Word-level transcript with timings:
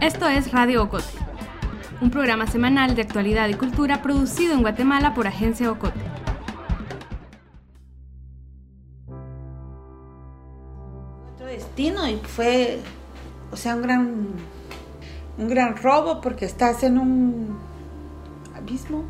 Esto 0.00 0.26
es 0.28 0.50
Radio 0.50 0.82
Ocote, 0.84 1.12
un 2.00 2.10
programa 2.10 2.46
semanal 2.46 2.94
de 2.94 3.02
actualidad 3.02 3.50
y 3.50 3.54
cultura 3.54 4.00
producido 4.00 4.54
en 4.54 4.62
Guatemala 4.62 5.12
por 5.12 5.26
Agencia 5.26 5.70
Ocote. 5.70 6.00
Otro 11.34 11.46
destino 11.46 12.08
y 12.08 12.16
fue, 12.16 12.80
o 13.52 13.56
sea, 13.56 13.76
un 13.76 13.82
gran, 13.82 14.26
un 15.36 15.48
gran 15.48 15.76
robo 15.76 16.22
porque 16.22 16.46
estás 16.46 16.82
en 16.82 16.96
un 16.96 17.58
abismo. 18.56 19.04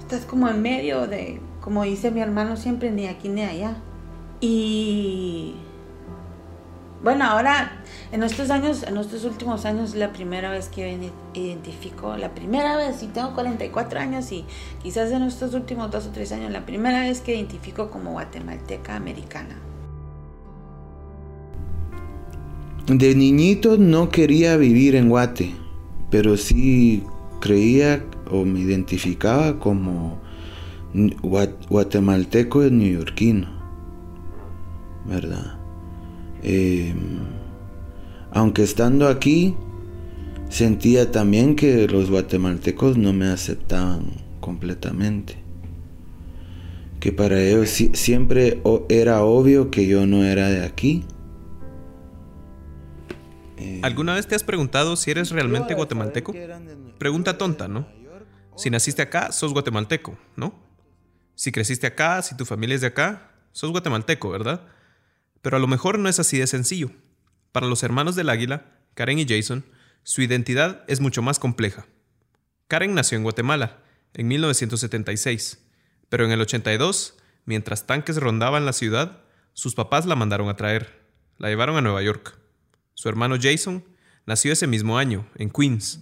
Estás 0.00 0.24
como 0.24 0.48
en 0.48 0.62
medio 0.62 1.06
de, 1.06 1.38
como 1.60 1.84
dice 1.84 2.10
mi 2.10 2.22
hermano 2.22 2.56
siempre, 2.56 2.90
ni 2.90 3.08
aquí 3.08 3.28
ni 3.28 3.42
allá. 3.42 3.76
Y 4.46 5.54
bueno, 7.02 7.24
ahora 7.24 7.82
en 8.12 8.22
estos 8.22 8.50
años, 8.50 8.82
en 8.82 8.98
estos 8.98 9.24
últimos 9.24 9.64
años, 9.64 9.94
la 9.94 10.12
primera 10.12 10.50
vez 10.50 10.68
que 10.68 10.98
identifico, 11.32 12.18
la 12.18 12.34
primera 12.34 12.76
vez, 12.76 13.02
y 13.02 13.06
tengo 13.06 13.32
44 13.32 14.00
años 14.00 14.30
y 14.32 14.44
quizás 14.82 15.10
en 15.12 15.22
estos 15.22 15.54
últimos 15.54 15.90
dos 15.90 16.08
o 16.08 16.10
tres 16.10 16.30
años, 16.32 16.52
la 16.52 16.66
primera 16.66 17.00
vez 17.00 17.22
que 17.22 17.34
identifico 17.34 17.90
como 17.90 18.12
guatemalteca 18.12 18.96
americana. 18.96 19.56
De 22.86 23.14
niñito 23.14 23.78
no 23.78 24.10
quería 24.10 24.58
vivir 24.58 24.94
en 24.94 25.08
Guate, 25.08 25.54
pero 26.10 26.36
sí 26.36 27.02
creía 27.40 28.04
o 28.30 28.44
me 28.44 28.60
identificaba 28.60 29.58
como 29.58 30.18
guatemalteco 31.70 32.60
neoyorquino, 32.60 33.53
¿verdad? 35.04 35.58
Eh, 36.42 36.94
aunque 38.30 38.62
estando 38.62 39.08
aquí, 39.08 39.54
sentía 40.48 41.10
también 41.10 41.56
que 41.56 41.86
los 41.88 42.10
guatemaltecos 42.10 42.96
no 42.96 43.12
me 43.12 43.26
aceptaban 43.26 44.12
completamente. 44.40 45.36
Que 47.00 47.12
para 47.12 47.40
ellos 47.40 47.70
siempre 47.70 48.62
era 48.88 49.22
obvio 49.22 49.70
que 49.70 49.86
yo 49.86 50.06
no 50.06 50.24
era 50.24 50.48
de 50.48 50.64
aquí. 50.64 51.04
Eh, 53.58 53.80
¿Alguna 53.82 54.14
vez 54.14 54.26
te 54.26 54.34
has 54.34 54.44
preguntado 54.44 54.96
si 54.96 55.10
eres 55.10 55.30
realmente 55.30 55.74
guatemalteco? 55.74 56.34
Pregunta 56.98 57.38
tonta, 57.38 57.68
¿no? 57.68 57.86
Si 58.56 58.70
naciste 58.70 59.02
acá, 59.02 59.32
sos 59.32 59.52
guatemalteco, 59.52 60.16
¿no? 60.36 60.54
Si 61.34 61.50
creciste 61.52 61.86
acá, 61.86 62.22
si 62.22 62.36
tu 62.36 62.44
familia 62.44 62.76
es 62.76 62.80
de 62.80 62.86
acá, 62.88 63.32
sos 63.52 63.70
guatemalteco, 63.70 64.30
¿verdad? 64.30 64.62
Pero 65.44 65.58
a 65.58 65.60
lo 65.60 65.66
mejor 65.66 65.98
no 65.98 66.08
es 66.08 66.18
así 66.18 66.38
de 66.38 66.46
sencillo. 66.46 66.90
Para 67.52 67.66
los 67.66 67.82
hermanos 67.82 68.16
del 68.16 68.30
Águila, 68.30 68.64
Karen 68.94 69.18
y 69.18 69.26
Jason, 69.28 69.66
su 70.02 70.22
identidad 70.22 70.84
es 70.88 71.00
mucho 71.00 71.20
más 71.20 71.38
compleja. 71.38 71.84
Karen 72.66 72.94
nació 72.94 73.18
en 73.18 73.24
Guatemala, 73.24 73.82
en 74.14 74.26
1976, 74.26 75.62
pero 76.08 76.24
en 76.24 76.30
el 76.30 76.40
82, 76.40 77.16
mientras 77.44 77.86
tanques 77.86 78.16
rondaban 78.16 78.64
la 78.64 78.72
ciudad, 78.72 79.20
sus 79.52 79.74
papás 79.74 80.06
la 80.06 80.16
mandaron 80.16 80.48
a 80.48 80.56
traer. 80.56 81.04
La 81.36 81.50
llevaron 81.50 81.76
a 81.76 81.82
Nueva 81.82 82.00
York. 82.00 82.38
Su 82.94 83.10
hermano 83.10 83.36
Jason 83.38 83.84
nació 84.24 84.50
ese 84.50 84.66
mismo 84.66 84.96
año, 84.96 85.28
en 85.34 85.50
Queens. 85.50 86.00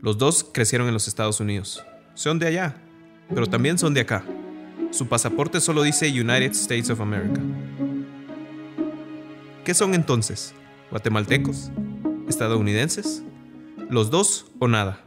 Los 0.00 0.16
dos 0.16 0.42
crecieron 0.54 0.88
en 0.88 0.94
los 0.94 1.06
Estados 1.06 1.38
Unidos. 1.38 1.84
Son 2.14 2.38
de 2.38 2.46
allá, 2.46 2.82
pero 3.28 3.46
también 3.46 3.76
son 3.76 3.92
de 3.92 4.00
acá. 4.00 4.24
Su 4.90 5.06
pasaporte 5.06 5.60
solo 5.60 5.82
dice 5.82 6.08
United 6.08 6.52
States 6.52 6.88
of 6.88 7.02
America. 7.02 7.42
¿Qué 9.64 9.74
son 9.74 9.92
entonces? 9.92 10.54
¿Guatemaltecos? 10.90 11.70
¿Estadounidenses? 12.26 13.22
¿Los 13.90 14.10
dos 14.10 14.46
o 14.58 14.68
nada? 14.68 15.04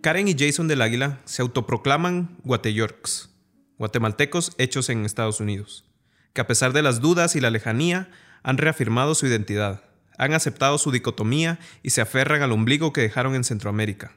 Karen 0.00 0.26
y 0.26 0.34
Jason 0.38 0.68
del 0.68 0.80
Águila 0.80 1.20
se 1.26 1.42
autoproclaman 1.42 2.38
Guateyorks, 2.44 3.28
guatemaltecos 3.76 4.54
hechos 4.56 4.88
en 4.88 5.04
Estados 5.04 5.40
Unidos, 5.40 5.84
que 6.32 6.40
a 6.40 6.46
pesar 6.46 6.72
de 6.72 6.80
las 6.80 7.02
dudas 7.02 7.36
y 7.36 7.40
la 7.40 7.50
lejanía, 7.50 8.10
han 8.42 8.56
reafirmado 8.56 9.14
su 9.14 9.26
identidad, 9.26 9.84
han 10.16 10.32
aceptado 10.32 10.78
su 10.78 10.90
dicotomía 10.90 11.58
y 11.82 11.90
se 11.90 12.00
aferran 12.00 12.40
al 12.40 12.52
ombligo 12.52 12.94
que 12.94 13.02
dejaron 13.02 13.34
en 13.34 13.44
Centroamérica. 13.44 14.16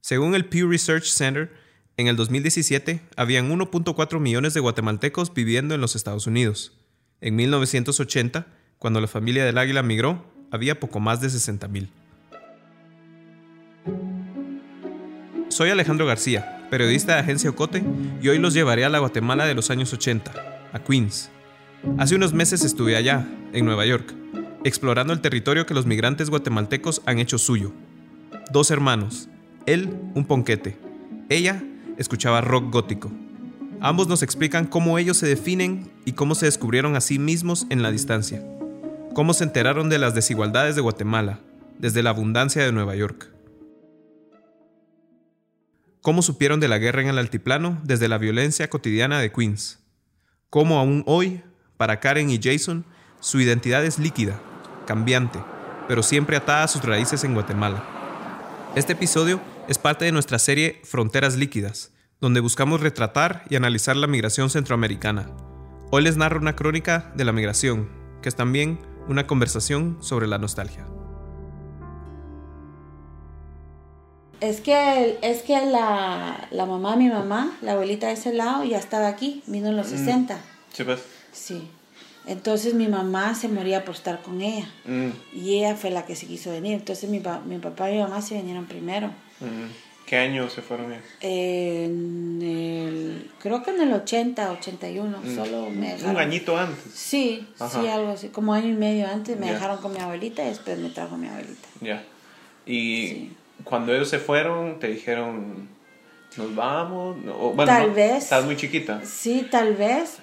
Según 0.00 0.34
el 0.34 0.46
Pew 0.46 0.70
Research 0.70 1.04
Center, 1.04 1.52
en 1.98 2.06
el 2.06 2.16
2017 2.16 3.02
habían 3.14 3.50
1.4 3.50 4.20
millones 4.20 4.54
de 4.54 4.60
guatemaltecos 4.60 5.34
viviendo 5.34 5.74
en 5.74 5.82
los 5.82 5.96
Estados 5.96 6.26
Unidos, 6.26 6.81
en 7.22 7.36
1980, 7.36 8.46
cuando 8.78 9.00
la 9.00 9.06
familia 9.06 9.44
del 9.44 9.56
águila 9.56 9.82
migró, 9.82 10.26
había 10.50 10.78
poco 10.78 11.00
más 11.00 11.20
de 11.20 11.28
60.000. 11.28 11.88
Soy 15.48 15.70
Alejandro 15.70 16.04
García, 16.04 16.66
periodista 16.68 17.14
de 17.14 17.20
Agencia 17.20 17.50
Ocote, 17.50 17.82
y 18.20 18.28
hoy 18.28 18.38
los 18.38 18.54
llevaré 18.54 18.84
a 18.84 18.88
la 18.88 18.98
Guatemala 18.98 19.46
de 19.46 19.54
los 19.54 19.70
años 19.70 19.92
80, 19.92 20.32
a 20.72 20.78
Queens. 20.80 21.30
Hace 21.96 22.16
unos 22.16 22.32
meses 22.32 22.64
estuve 22.64 22.96
allá, 22.96 23.26
en 23.52 23.64
Nueva 23.66 23.86
York, 23.86 24.12
explorando 24.64 25.12
el 25.12 25.20
territorio 25.20 25.64
que 25.64 25.74
los 25.74 25.86
migrantes 25.86 26.28
guatemaltecos 26.28 27.02
han 27.06 27.18
hecho 27.18 27.38
suyo. 27.38 27.72
Dos 28.50 28.70
hermanos, 28.70 29.28
él 29.66 29.96
un 30.14 30.24
ponquete, 30.24 30.76
ella 31.28 31.62
escuchaba 31.98 32.40
rock 32.40 32.72
gótico. 32.72 33.12
Ambos 33.84 34.06
nos 34.06 34.22
explican 34.22 34.66
cómo 34.66 34.96
ellos 34.96 35.16
se 35.16 35.26
definen 35.26 35.90
y 36.04 36.12
cómo 36.12 36.36
se 36.36 36.46
descubrieron 36.46 36.94
a 36.94 37.00
sí 37.00 37.18
mismos 37.18 37.66
en 37.68 37.82
la 37.82 37.90
distancia. 37.90 38.40
Cómo 39.12 39.34
se 39.34 39.42
enteraron 39.42 39.88
de 39.88 39.98
las 39.98 40.14
desigualdades 40.14 40.76
de 40.76 40.82
Guatemala, 40.82 41.40
desde 41.80 42.04
la 42.04 42.10
abundancia 42.10 42.64
de 42.64 42.70
Nueva 42.70 42.94
York. 42.94 43.28
Cómo 46.00 46.22
supieron 46.22 46.60
de 46.60 46.68
la 46.68 46.78
guerra 46.78 47.02
en 47.02 47.08
el 47.08 47.18
altiplano 47.18 47.80
desde 47.82 48.06
la 48.06 48.18
violencia 48.18 48.70
cotidiana 48.70 49.18
de 49.18 49.32
Queens. 49.32 49.80
Cómo 50.48 50.78
aún 50.78 51.02
hoy, 51.08 51.42
para 51.76 51.98
Karen 51.98 52.30
y 52.30 52.38
Jason, 52.40 52.84
su 53.18 53.40
identidad 53.40 53.84
es 53.84 53.98
líquida, 53.98 54.40
cambiante, 54.86 55.40
pero 55.88 56.04
siempre 56.04 56.36
atada 56.36 56.62
a 56.62 56.68
sus 56.68 56.84
raíces 56.84 57.24
en 57.24 57.34
Guatemala. 57.34 57.82
Este 58.76 58.92
episodio 58.92 59.40
es 59.66 59.78
parte 59.78 60.04
de 60.04 60.12
nuestra 60.12 60.38
serie 60.38 60.80
Fronteras 60.84 61.34
Líquidas, 61.34 61.91
donde 62.22 62.38
buscamos 62.38 62.80
retratar 62.80 63.42
y 63.50 63.56
analizar 63.56 63.96
la 63.96 64.06
migración 64.06 64.48
centroamericana. 64.48 65.28
Hoy 65.90 66.04
les 66.04 66.16
narro 66.16 66.38
una 66.38 66.54
crónica 66.54 67.12
de 67.16 67.24
la 67.24 67.32
migración, 67.32 67.90
que 68.22 68.28
es 68.28 68.36
también 68.36 68.78
una 69.08 69.26
conversación 69.26 69.98
sobre 70.00 70.28
la 70.28 70.38
nostalgia. 70.38 70.86
Es 74.40 74.60
que, 74.60 75.18
es 75.20 75.42
que 75.42 75.66
la, 75.66 76.46
la 76.52 76.64
mamá, 76.64 76.94
mi 76.94 77.08
mamá, 77.08 77.58
la 77.60 77.72
abuelita 77.72 78.06
de 78.06 78.12
ese 78.12 78.32
lado, 78.32 78.62
ya 78.62 78.78
estaba 78.78 79.08
aquí, 79.08 79.42
vino 79.48 79.68
en 79.70 79.76
los 79.76 79.88
60. 79.88 80.36
Mm. 80.36 80.38
Sí, 80.72 80.84
pues. 80.84 81.02
Sí. 81.32 81.70
Entonces 82.26 82.74
mi 82.74 82.86
mamá 82.86 83.34
se 83.34 83.48
moría 83.48 83.84
por 83.84 83.96
estar 83.96 84.22
con 84.22 84.40
ella. 84.42 84.68
Mm. 84.84 85.08
Y 85.34 85.58
ella 85.58 85.74
fue 85.74 85.90
la 85.90 86.06
que 86.06 86.14
se 86.14 86.26
quiso 86.26 86.52
venir. 86.52 86.74
Entonces 86.74 87.10
mi, 87.10 87.20
mi 87.46 87.58
papá 87.58 87.90
y 87.90 87.94
mi 87.94 88.00
mamá 88.00 88.22
se 88.22 88.36
vinieron 88.36 88.66
primero. 88.66 89.08
Mm. 89.40 89.91
¿Qué 90.06 90.16
año 90.16 90.48
se 90.50 90.62
fueron? 90.62 90.94
En 91.20 92.40
el, 92.42 93.30
creo 93.40 93.62
que 93.62 93.70
en 93.70 93.80
el 93.80 93.92
80, 93.92 94.52
81, 94.52 95.18
mm. 95.18 95.34
solo 95.34 95.70
me 95.70 95.94
¿Un 96.04 96.16
añito 96.16 96.58
antes? 96.58 96.92
Sí, 96.92 97.48
sí, 97.56 97.86
algo 97.88 98.10
así, 98.10 98.28
como 98.28 98.52
año 98.52 98.68
y 98.68 98.74
medio 98.74 99.08
antes 99.08 99.38
me 99.38 99.50
dejaron 99.50 99.78
con 99.78 99.92
mi 99.92 100.00
abuelita 100.00 100.42
y 100.44 100.48
después 100.48 100.78
me 100.78 100.90
trajo 100.90 101.16
mi 101.16 101.28
abuelita. 101.28 101.68
Ya. 101.80 102.02
Y 102.66 103.30
cuando 103.64 103.94
ellos 103.94 104.08
se 104.08 104.18
fueron, 104.18 104.78
te 104.78 104.88
dijeron, 104.88 105.68
nos 106.36 106.54
vamos, 106.54 107.16
tal 107.66 107.90
vez. 107.90 108.24
Estás 108.24 108.44
muy 108.44 108.56
chiquita. 108.56 109.00
Sí, 109.04 109.46
tal 109.50 109.74
vez, 109.74 110.18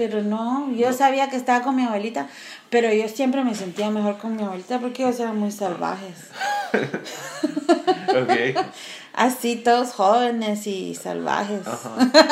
pero 0.00 0.22
no, 0.22 0.72
yo 0.72 0.94
sabía 0.94 1.28
que 1.28 1.36
estaba 1.36 1.62
con 1.62 1.76
mi 1.76 1.82
abuelita, 1.82 2.26
pero 2.70 2.90
yo 2.90 3.06
siempre 3.06 3.44
me 3.44 3.54
sentía 3.54 3.90
mejor 3.90 4.16
con 4.16 4.34
mi 4.34 4.42
abuelita 4.42 4.80
porque 4.80 5.02
ellos 5.02 5.20
eran 5.20 5.36
muy 5.38 5.52
salvajes. 5.52 6.30
ok. 8.08 8.64
Así 9.12 9.56
todos 9.56 9.92
jóvenes 9.92 10.66
y 10.66 10.94
salvajes. 10.94 11.60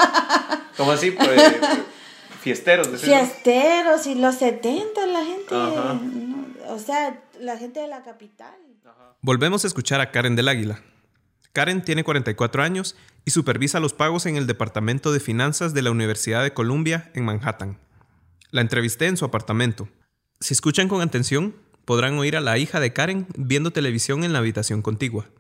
¿Cómo 0.79 0.93
así? 0.93 1.11
Pues, 1.11 1.43
fiesteros. 2.41 2.89
Fiesteros 3.03 4.07
y 4.07 4.15
los 4.15 4.37
70 4.37 5.07
la 5.07 5.25
gente, 5.27 5.55
o 6.69 6.79
sea, 6.79 7.21
la 7.39 7.59
gente 7.59 7.81
de 7.81 7.89
la 7.89 8.03
capital. 8.03 8.55
Volvemos 9.21 9.63
a 9.65 9.67
escuchar 9.67 10.01
a 10.01 10.11
Karen 10.11 10.37
del 10.37 10.49
Águila. 10.49 10.81
Karen 11.59 11.83
tiene 11.83 12.05
44 12.05 12.63
años 12.63 12.95
y 13.25 13.33
supervisa 13.33 13.81
los 13.81 13.93
pagos 13.93 14.27
en 14.27 14.37
el 14.37 14.47
Departamento 14.47 15.11
de 15.11 15.19
Finanzas 15.19 15.75
de 15.75 15.83
la 15.83 15.91
Universidad 15.91 16.45
de 16.45 16.53
Columbia 16.53 17.11
en 17.17 17.25
Manhattan. 17.25 17.81
La 18.53 18.61
entrevisté 18.61 19.09
en 19.09 19.17
su 19.17 19.25
apartamento. 19.25 19.89
Si 20.39 20.55
escuchan 20.55 20.87
con 20.87 21.03
atención, 21.03 21.57
podrán 21.85 22.17
oír 22.17 22.37
a 22.37 22.41
la 22.41 22.59
hija 22.59 22.79
de 22.79 22.93
Karen 22.93 23.27
viendo 23.37 23.73
televisión 23.73 24.23
en 24.23 24.33
la 24.33 24.39
habitación 24.39 24.83
contigua. 24.83 25.31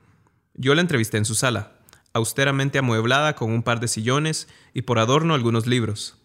Yo 0.54 0.74
la 0.74 0.80
entrevisté 0.80 1.18
en 1.18 1.24
su 1.24 1.36
sala, 1.36 1.74
austeramente 2.12 2.80
amueblada 2.80 3.36
con 3.36 3.52
un 3.52 3.62
par 3.62 3.78
de 3.78 3.86
sillones 3.86 4.48
y 4.74 4.82
por 4.82 4.98
adorno 4.98 5.34
algunos 5.34 5.68
libros. 5.68 6.18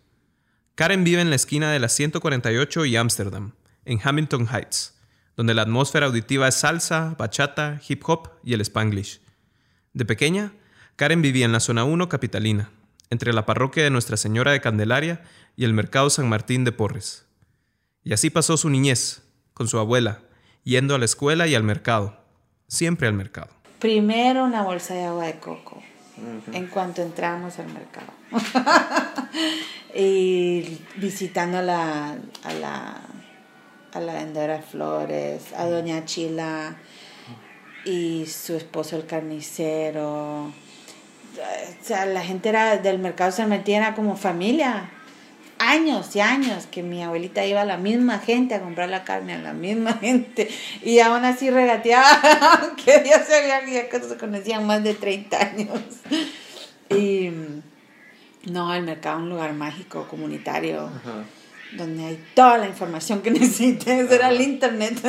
Karen 0.73 1.03
vive 1.03 1.21
en 1.21 1.29
la 1.29 1.35
esquina 1.35 1.71
de 1.71 1.77
la 1.77 1.87
148 1.87 2.85
y 2.85 2.95
Ámsterdam, 2.95 3.53
en 3.85 3.99
Hamilton 4.03 4.47
Heights, 4.51 4.95
donde 5.37 5.53
la 5.53 5.61
atmósfera 5.61 6.07
auditiva 6.07 6.47
es 6.47 6.55
salsa, 6.55 7.15
bachata, 7.15 7.79
hip 7.87 8.01
hop 8.07 8.31
y 8.43 8.55
el 8.55 8.61
spanglish. 8.61 9.22
De 9.93 10.05
pequeña, 10.05 10.53
Karen 10.95 11.21
vivía 11.21 11.45
en 11.45 11.51
la 11.51 11.59
zona 11.59 11.83
1 11.83 12.09
capitalina, 12.09 12.71
entre 13.11 13.31
la 13.31 13.45
parroquia 13.45 13.83
de 13.83 13.91
Nuestra 13.91 14.17
Señora 14.17 14.51
de 14.51 14.59
Candelaria 14.59 15.21
y 15.55 15.65
el 15.65 15.73
mercado 15.73 16.09
San 16.09 16.27
Martín 16.27 16.63
de 16.63 16.71
Porres. 16.71 17.27
Y 18.03 18.11
así 18.13 18.31
pasó 18.31 18.57
su 18.57 18.71
niñez, 18.71 19.21
con 19.53 19.67
su 19.67 19.77
abuela, 19.77 20.21
yendo 20.63 20.95
a 20.95 20.97
la 20.97 21.05
escuela 21.05 21.45
y 21.45 21.53
al 21.53 21.61
mercado, 21.61 22.17
siempre 22.67 23.07
al 23.07 23.13
mercado. 23.13 23.49
Primero 23.77 24.45
una 24.45 24.63
bolsa 24.63 24.95
de 24.95 25.03
agua 25.03 25.25
de 25.27 25.39
coco, 25.39 25.83
en 26.51 26.67
cuanto 26.67 27.03
entramos 27.03 27.59
al 27.59 27.67
mercado. 27.71 28.11
y 29.95 30.79
visitando 30.95 31.59
a 31.59 31.61
la, 31.61 32.17
a 32.43 32.53
la, 32.53 33.01
a 33.93 33.99
la 33.99 34.13
vendedora 34.13 34.57
de 34.57 34.63
flores, 34.63 35.53
a 35.55 35.65
doña 35.65 36.03
Chila 36.05 36.77
y 37.85 38.25
su 38.27 38.55
esposo 38.55 38.95
el 38.95 39.05
carnicero. 39.05 40.45
O 40.45 40.53
sea, 41.81 42.05
la 42.05 42.21
gente 42.21 42.49
era 42.49 42.77
del 42.77 42.99
mercado 42.99 43.31
se 43.31 43.45
metía 43.45 43.93
como 43.95 44.15
familia. 44.15 44.89
Años 45.59 46.13
y 46.15 46.19
años 46.19 46.65
que 46.69 46.83
mi 46.83 47.03
abuelita 47.03 47.45
iba 47.45 47.61
a 47.61 47.65
la 47.65 47.77
misma 47.77 48.19
gente 48.19 48.53
a 48.53 48.61
comprar 48.61 48.89
la 48.89 49.05
carne, 49.05 49.35
a 49.35 49.37
la 49.39 49.53
misma 49.53 49.93
gente. 50.01 50.49
Y 50.81 50.99
aún 50.99 51.23
así 51.23 51.49
regateaba, 51.49 52.75
que 52.83 53.03
ya 53.05 53.23
se 53.23 53.35
habían, 53.35 53.71
ya 53.71 53.87
que 53.87 53.99
se 54.01 54.17
conocían 54.17 54.65
más 54.65 54.83
de 54.83 54.93
30 54.93 55.37
años. 55.37 55.79
Y 56.89 57.29
no, 58.45 58.73
el 58.73 58.83
mercado 58.83 59.17
es 59.17 59.23
un 59.23 59.29
lugar 59.29 59.53
mágico, 59.53 60.07
comunitario, 60.09 60.89
donde 61.77 62.05
hay 62.05 62.23
toda 62.33 62.57
la 62.57 62.67
información 62.67 63.21
que 63.21 63.31
necesites. 63.39 64.11
Era 64.11 64.29
el 64.29 64.41
internet. 64.41 64.99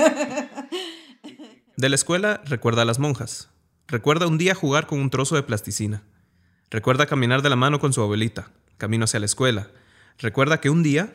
De 1.76 1.88
la 1.88 1.96
escuela 1.96 2.40
recuerda 2.44 2.82
a 2.82 2.84
las 2.84 3.00
monjas. 3.00 3.48
Recuerda 3.88 4.28
un 4.28 4.38
día 4.38 4.54
jugar 4.54 4.86
con 4.86 5.00
un 5.00 5.10
trozo 5.10 5.34
de 5.34 5.42
plasticina. 5.42 6.04
Recuerda 6.70 7.06
caminar 7.06 7.42
de 7.42 7.50
la 7.50 7.56
mano 7.56 7.80
con 7.80 7.92
su 7.92 8.00
abuelita, 8.00 8.52
camino 8.78 9.06
hacia 9.06 9.18
la 9.18 9.26
escuela. 9.26 9.66
Recuerda 10.18 10.60
que 10.60 10.70
un 10.70 10.84
día... 10.84 11.12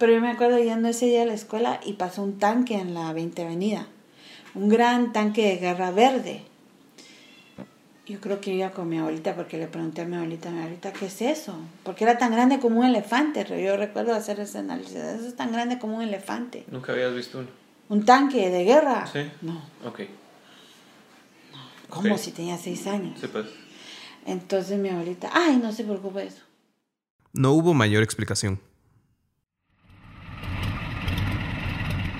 Pero 0.00 0.12
yo 0.12 0.20
me 0.20 0.32
acuerdo 0.32 0.58
yendo 0.58 0.88
ese 0.88 1.06
día 1.06 1.22
a 1.22 1.26
la 1.26 1.34
escuela 1.34 1.80
y 1.86 1.92
pasó 1.92 2.24
un 2.24 2.40
tanque 2.40 2.74
en 2.74 2.94
la 2.94 3.12
20 3.12 3.44
Avenida. 3.44 3.86
Un 4.56 4.68
gran 4.68 5.12
tanque 5.12 5.50
de 5.50 5.56
guerra 5.58 5.92
verde. 5.92 6.42
Yo 8.06 8.20
creo 8.20 8.40
que 8.40 8.54
iba 8.54 8.72
con 8.72 8.88
mi 8.88 8.98
abuelita 8.98 9.36
porque 9.36 9.56
le 9.56 9.68
pregunté 9.68 10.02
a 10.02 10.04
mi 10.04 10.16
abuelita, 10.16 10.50
mi 10.50 10.58
abuelita, 10.58 10.92
¿qué 10.92 11.06
es 11.06 11.22
eso? 11.22 11.56
Porque 11.84 12.02
era 12.02 12.18
tan 12.18 12.32
grande 12.32 12.58
como 12.58 12.80
un 12.80 12.86
elefante. 12.86 13.46
Yo 13.62 13.76
recuerdo 13.76 14.14
hacer 14.14 14.40
ese 14.40 14.58
análisis. 14.58 14.96
Eso 14.96 15.28
es 15.28 15.36
tan 15.36 15.52
grande 15.52 15.78
como 15.78 15.98
un 15.98 16.02
elefante. 16.02 16.64
¿Nunca 16.72 16.90
habías 16.92 17.14
visto 17.14 17.38
uno? 17.38 17.65
¿Un 17.88 18.04
tanque 18.04 18.50
de 18.50 18.64
guerra? 18.64 19.06
Sí. 19.06 19.30
No. 19.42 19.62
Ok. 19.84 20.00
¿Cómo 21.88 22.14
Ok. 22.14 22.20
si 22.20 22.32
tenía 22.32 22.58
seis 22.58 22.86
años? 22.86 23.18
Sí, 23.20 23.28
pues. 23.28 23.46
Entonces 24.26 24.78
mi 24.78 24.88
abuelita, 24.88 25.30
ay, 25.32 25.56
no 25.56 25.72
se 25.72 25.84
preocupe 25.84 26.20
de 26.20 26.26
eso. 26.26 26.42
No 27.32 27.52
hubo 27.52 27.74
mayor 27.74 28.02
explicación. 28.02 28.60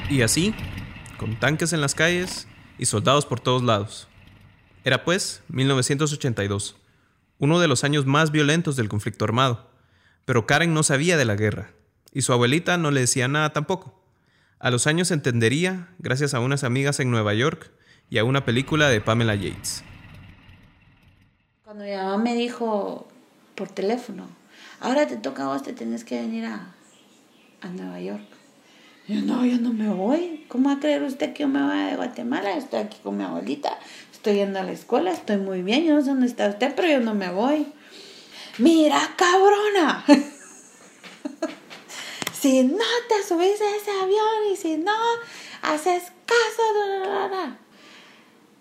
Y 0.08 0.22
así, 0.22 0.54
con 1.18 1.38
tanques 1.40 1.72
en 1.72 1.80
las 1.80 1.94
calles 1.94 2.46
y 2.78 2.86
soldados 2.86 3.26
por 3.26 3.40
todos 3.40 3.62
lados. 3.62 4.06
Era 4.84 5.04
pues 5.04 5.42
1982, 5.48 6.76
uno 7.38 7.58
de 7.58 7.66
los 7.66 7.82
años 7.82 8.06
más 8.06 8.30
violentos 8.30 8.76
del 8.76 8.88
conflicto 8.88 9.24
armado. 9.24 9.68
Pero 10.24 10.46
Karen 10.46 10.74
no 10.74 10.82
sabía 10.84 11.16
de 11.16 11.24
la 11.24 11.34
guerra, 11.34 11.72
y 12.12 12.22
su 12.22 12.32
abuelita 12.32 12.76
no 12.78 12.90
le 12.92 13.00
decía 13.00 13.26
nada 13.26 13.52
tampoco. 13.52 13.95
A 14.58 14.70
los 14.70 14.86
años 14.86 15.10
entendería 15.10 15.88
gracias 15.98 16.32
a 16.32 16.40
unas 16.40 16.64
amigas 16.64 16.98
en 17.00 17.10
Nueva 17.10 17.34
York 17.34 17.70
y 18.08 18.16
a 18.16 18.24
una 18.24 18.46
película 18.46 18.88
de 18.88 19.02
Pamela 19.02 19.34
Yates. 19.34 19.84
Cuando 21.62 21.84
mi 21.84 21.90
mamá 21.90 22.16
me 22.16 22.34
dijo 22.34 23.06
por 23.54 23.68
teléfono, 23.68 24.26
ahora 24.80 25.06
te 25.06 25.18
toca 25.18 25.44
a 25.44 25.48
vos, 25.48 25.62
te 25.62 25.74
tenés 25.74 26.04
que 26.04 26.18
venir 26.18 26.46
a, 26.46 26.74
a 27.60 27.68
Nueva 27.68 28.00
York. 28.00 28.24
Yo, 29.06 29.20
no, 29.20 29.44
yo 29.44 29.58
no 29.58 29.74
me 29.74 29.90
voy. 29.90 30.46
¿Cómo 30.48 30.70
va 30.70 30.76
a 30.76 30.80
creer 30.80 31.02
usted 31.02 31.34
que 31.34 31.42
yo 31.42 31.48
me 31.48 31.62
voy 31.62 31.90
de 31.90 31.96
Guatemala? 31.96 32.56
Estoy 32.56 32.80
aquí 32.80 32.96
con 33.02 33.18
mi 33.18 33.24
abuelita, 33.24 33.78
estoy 34.10 34.36
yendo 34.36 34.58
a 34.58 34.62
la 34.62 34.72
escuela, 34.72 35.12
estoy 35.12 35.36
muy 35.36 35.60
bien, 35.60 35.84
yo 35.84 35.94
no 35.94 36.00
sé 36.00 36.08
dónde 36.08 36.26
está 36.26 36.48
usted, 36.48 36.72
pero 36.74 36.88
yo 36.88 37.00
no 37.00 37.14
me 37.14 37.30
voy. 37.30 37.66
Mira, 38.56 38.98
cabrona. 39.16 40.02
si 42.46 42.62
no 42.62 42.84
te 43.08 43.24
subís 43.24 43.60
a 43.60 43.76
ese 43.76 43.90
avión 43.90 44.52
y 44.52 44.56
si 44.56 44.76
no 44.76 44.96
haces 45.62 46.12
caso, 46.26 46.74
da, 46.74 46.86
da, 46.86 47.08
da, 47.08 47.28
da". 47.28 47.58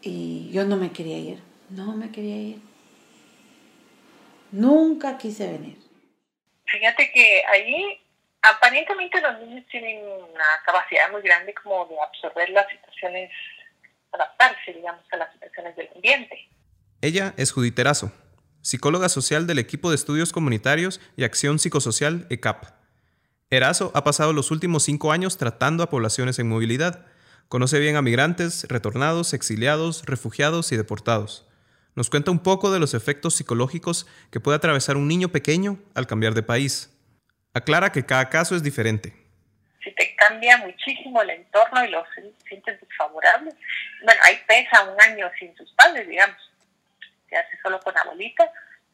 y 0.01 0.49
yo 0.51 0.65
no 0.65 0.75
me 0.75 0.91
quería 0.91 1.19
ir, 1.19 1.39
no 1.69 1.95
me 1.95 2.11
quería 2.11 2.35
ir. 2.35 2.61
Nunca 4.51 5.19
quise 5.19 5.51
venir. 5.51 5.77
Fíjate 6.65 7.11
que 7.11 7.43
ahí 7.47 8.01
aparentemente 8.41 9.21
los 9.21 9.39
niños 9.41 9.63
tienen 9.69 10.03
una 10.03 10.45
capacidad 10.65 11.11
muy 11.11 11.21
grande 11.21 11.53
como 11.53 11.85
de 11.85 11.95
absorber 12.01 12.49
las 12.49 12.65
situaciones, 12.71 13.29
adaptarse, 14.11 14.73
digamos, 14.73 15.03
a 15.11 15.17
las 15.17 15.31
situaciones 15.33 15.75
del 15.75 15.89
ambiente. 15.93 16.49
Ella 17.01 17.35
es 17.37 17.51
Judith 17.51 17.77
Erazo, 17.77 18.11
psicóloga 18.63 19.09
social 19.09 19.45
del 19.45 19.59
equipo 19.59 19.91
de 19.91 19.95
estudios 19.97 20.31
comunitarios 20.31 20.99
y 21.15 21.23
acción 21.23 21.59
psicosocial 21.59 22.25
ECAP. 22.31 22.84
Erazo 23.49 23.91
ha 23.93 24.03
pasado 24.03 24.33
los 24.33 24.51
últimos 24.51 24.83
cinco 24.83 25.11
años 25.11 25.37
tratando 25.37 25.83
a 25.83 25.89
poblaciones 25.89 26.39
en 26.39 26.49
movilidad. 26.49 27.05
Conoce 27.47 27.79
bien 27.79 27.95
a 27.95 28.01
migrantes, 28.01 28.65
retornados, 28.69 29.33
exiliados, 29.33 30.03
refugiados 30.05 30.71
y 30.71 30.77
deportados. 30.77 31.47
Nos 31.93 32.09
cuenta 32.09 32.31
un 32.31 32.39
poco 32.39 32.71
de 32.71 32.79
los 32.79 32.93
efectos 32.93 33.35
psicológicos 33.35 34.07
que 34.31 34.39
puede 34.39 34.57
atravesar 34.57 34.97
un 34.97 35.07
niño 35.07 35.29
pequeño 35.29 35.79
al 35.93 36.07
cambiar 36.07 36.33
de 36.33 36.43
país. 36.43 36.91
Aclara 37.53 37.91
que 37.91 38.05
cada 38.05 38.29
caso 38.29 38.55
es 38.55 38.63
diferente. 38.63 39.13
Si 39.83 39.93
te 39.93 40.15
cambia 40.15 40.57
muchísimo 40.57 41.21
el 41.21 41.29
entorno 41.29 41.85
y 41.85 41.91
lo 41.91 42.03
si- 42.15 42.33
sientes 42.49 42.81
desfavorable, 42.81 43.51
bueno, 44.03 44.19
ahí 44.23 44.37
pesa 44.47 44.83
un 44.91 44.99
año 44.99 45.29
sin 45.39 45.55
sus 45.55 45.71
padres, 45.73 46.09
digamos, 46.09 46.35
se 47.29 47.37
hace 47.37 47.57
solo 47.61 47.79
con 47.79 47.95
abuelita, 47.97 48.51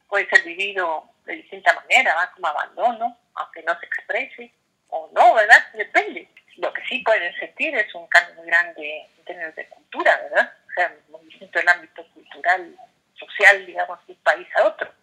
puede 0.10 0.28
ser 0.30 0.44
vivido 0.44 1.06
de 1.32 1.38
distinta 1.38 1.74
manera, 1.74 2.14
¿va? 2.16 2.32
como 2.32 2.48
abandono, 2.48 3.18
aunque 3.36 3.64
no 3.64 3.80
se 3.80 3.86
exprese, 3.86 4.54
o 4.90 5.10
no, 5.14 5.34
¿verdad? 5.34 5.72
Depende. 5.74 6.28
Lo 6.58 6.72
que 6.74 6.86
sí 6.86 7.00
pueden 7.00 7.34
sentir 7.40 7.76
es 7.76 7.94
un 7.96 8.08
cambio 8.08 8.36
muy 8.36 8.48
grande 8.48 9.08
en 9.18 9.26
términos 9.26 9.56
de 9.56 9.68
cultura, 9.70 10.16
¿verdad? 10.24 10.54
O 10.68 10.74
sea, 10.74 10.96
muy 11.10 11.26
distinto 11.26 11.60
el 11.60 11.70
ámbito 11.70 12.06
cultural, 12.14 12.76
social, 13.16 13.66
digamos, 13.66 14.06
de 14.06 14.14
un 14.14 14.20
país 14.20 14.48
a 14.56 14.66
otro. 14.66 14.94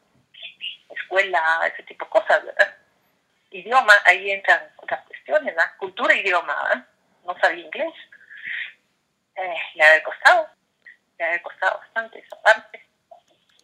Escuela, 0.91 1.41
ese 1.73 1.83
tipo 1.85 2.05
de 2.05 2.11
cosas, 2.11 2.45
¿verdad? 2.45 2.77
Idioma, 3.51 3.95
ahí 4.05 4.31
entran 4.31 4.61
otras 4.77 5.05
cuestiones, 5.07 5.55
¿verdad? 5.55 5.77
Cultura 5.79 6.15
e 6.15 6.21
idioma, 6.21 6.55
¿verdad? 6.65 6.87
No 7.25 7.39
sabía 7.41 7.65
inglés. 7.65 7.95
Eh, 9.37 9.57
le 9.75 9.85
ha 9.85 10.03
costado, 10.03 10.49
le 11.19 11.25
ha 11.25 11.43
costado 11.43 11.79
bastante 11.79 12.19
esa 12.19 12.43
parte. 12.43 12.85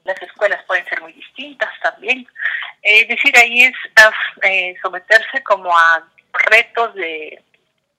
Las 0.05 0.21
escuelas 0.21 0.63
pueden 0.65 0.87
ser 0.87 1.01
muy 1.01 1.13
distintas 1.13 1.71
también. 1.81 2.27
Eh, 2.83 2.94
Es 3.05 3.09
decir, 3.09 3.37
ahí 3.37 3.65
es 3.65 3.75
eh, 4.45 4.75
someterse 4.81 5.43
como 5.43 5.71
a 5.77 6.09
retos 6.51 6.95
de, 6.95 7.39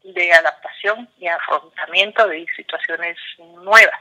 de 0.04 0.34
adaptación 0.34 1.08
y 1.20 1.28
afrontamiento 1.28 2.28
de 2.28 2.44
situaciones 2.56 3.16
nuevas. 3.64 4.00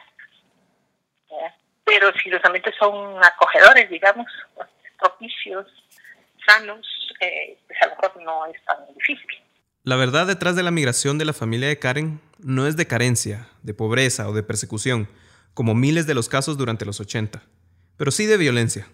¿ya? 1.31 1.55
Pero 1.85 2.11
si 2.23 2.31
los 2.31 2.43
ambientes 2.43 2.75
son 2.79 3.23
acogedores, 3.23 3.91
digamos, 3.91 4.27
propicios, 4.99 5.67
sanos, 6.47 6.87
eh, 7.21 7.59
pues 7.67 7.83
a 7.83 7.87
lo 7.89 7.97
mejor 7.97 8.23
no 8.23 8.47
es 8.47 8.65
tan 8.65 8.79
difícil. 8.95 9.43
La 9.83 9.97
verdad 9.97 10.27
detrás 10.27 10.57
de 10.57 10.63
la 10.63 10.71
migración 10.71 11.19
de 11.19 11.27
la 11.27 11.35
familia 11.35 11.69
de 11.69 11.79
Karen 11.79 12.23
no 12.39 12.67
es 12.67 12.79
de 12.79 12.87
carencia, 12.87 13.47
de 13.63 13.75
pobreza 13.75 14.27
o 14.27 14.33
de 14.33 14.43
persecución, 14.43 15.11
como 15.53 15.75
miles 15.75 16.07
de 16.07 16.15
los 16.15 16.31
casos 16.31 16.57
durante 16.57 16.87
los 16.87 16.99
80, 16.99 17.43
pero 17.99 18.11
sí 18.11 18.25
de 18.25 18.39
violencia. 18.39 18.87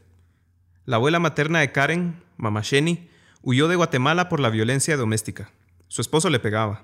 La 0.90 0.96
abuela 0.96 1.20
materna 1.20 1.60
de 1.60 1.70
Karen, 1.70 2.16
Mama 2.36 2.62
Sheni, 2.64 3.08
huyó 3.42 3.68
de 3.68 3.76
Guatemala 3.76 4.28
por 4.28 4.40
la 4.40 4.50
violencia 4.50 4.96
doméstica. 4.96 5.52
Su 5.86 6.00
esposo 6.00 6.30
le 6.30 6.40
pegaba. 6.40 6.82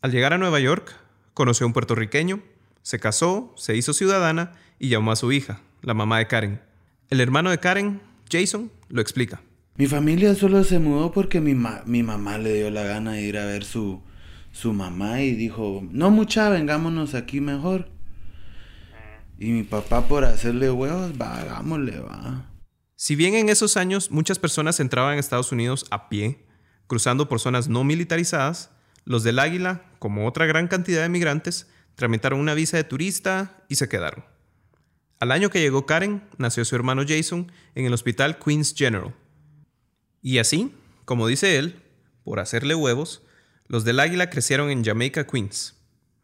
Al 0.00 0.12
llegar 0.12 0.32
a 0.32 0.38
Nueva 0.38 0.60
York, 0.60 0.94
conoció 1.34 1.64
a 1.64 1.66
un 1.66 1.72
puertorriqueño, 1.72 2.38
se 2.82 3.00
casó, 3.00 3.52
se 3.56 3.74
hizo 3.74 3.94
ciudadana 3.94 4.52
y 4.78 4.90
llamó 4.90 5.10
a 5.10 5.16
su 5.16 5.32
hija, 5.32 5.58
la 5.80 5.92
mamá 5.92 6.18
de 6.18 6.28
Karen. 6.28 6.60
El 7.10 7.20
hermano 7.20 7.50
de 7.50 7.58
Karen, 7.58 8.00
Jason, 8.30 8.70
lo 8.88 9.00
explica. 9.00 9.40
Mi 9.74 9.88
familia 9.88 10.36
solo 10.36 10.62
se 10.62 10.78
mudó 10.78 11.10
porque 11.10 11.40
mi, 11.40 11.56
mi 11.84 12.04
mamá 12.04 12.38
le 12.38 12.54
dio 12.54 12.70
la 12.70 12.84
gana 12.84 13.14
de 13.14 13.22
ir 13.22 13.38
a 13.38 13.44
ver 13.44 13.64
su, 13.64 14.04
su 14.52 14.72
mamá 14.72 15.20
y 15.20 15.34
dijo, 15.34 15.82
no 15.90 16.12
mucha, 16.12 16.48
vengámonos 16.48 17.16
aquí 17.16 17.40
mejor. 17.40 17.88
Y 19.40 19.50
mi 19.50 19.64
papá 19.64 20.06
por 20.06 20.24
hacerle 20.24 20.70
huevos, 20.70 21.20
va, 21.20 21.40
hagámosle, 21.40 21.98
va. 21.98 22.51
Si 23.04 23.16
bien 23.16 23.34
en 23.34 23.48
esos 23.48 23.76
años 23.76 24.12
muchas 24.12 24.38
personas 24.38 24.78
entraban 24.78 25.16
a 25.16 25.18
Estados 25.18 25.50
Unidos 25.50 25.86
a 25.90 26.08
pie, 26.08 26.46
cruzando 26.86 27.28
por 27.28 27.40
zonas 27.40 27.66
no 27.66 27.82
militarizadas, 27.82 28.70
los 29.04 29.24
del 29.24 29.40
Águila, 29.40 29.82
como 29.98 30.28
otra 30.28 30.46
gran 30.46 30.68
cantidad 30.68 31.02
de 31.02 31.08
migrantes, 31.08 31.66
tramitaron 31.96 32.38
una 32.38 32.54
visa 32.54 32.76
de 32.76 32.84
turista 32.84 33.64
y 33.68 33.74
se 33.74 33.88
quedaron. 33.88 34.24
Al 35.18 35.32
año 35.32 35.50
que 35.50 35.58
llegó 35.58 35.84
Karen, 35.84 36.22
nació 36.38 36.64
su 36.64 36.76
hermano 36.76 37.02
Jason 37.04 37.50
en 37.74 37.86
el 37.86 37.92
hospital 37.92 38.38
Queens 38.38 38.72
General. 38.72 39.12
Y 40.22 40.38
así, 40.38 40.72
como 41.04 41.26
dice 41.26 41.58
él, 41.58 41.82
por 42.22 42.38
hacerle 42.38 42.76
huevos, 42.76 43.22
los 43.66 43.82
del 43.82 43.98
Águila 43.98 44.30
crecieron 44.30 44.70
en 44.70 44.84
Jamaica, 44.84 45.26
Queens. 45.26 45.74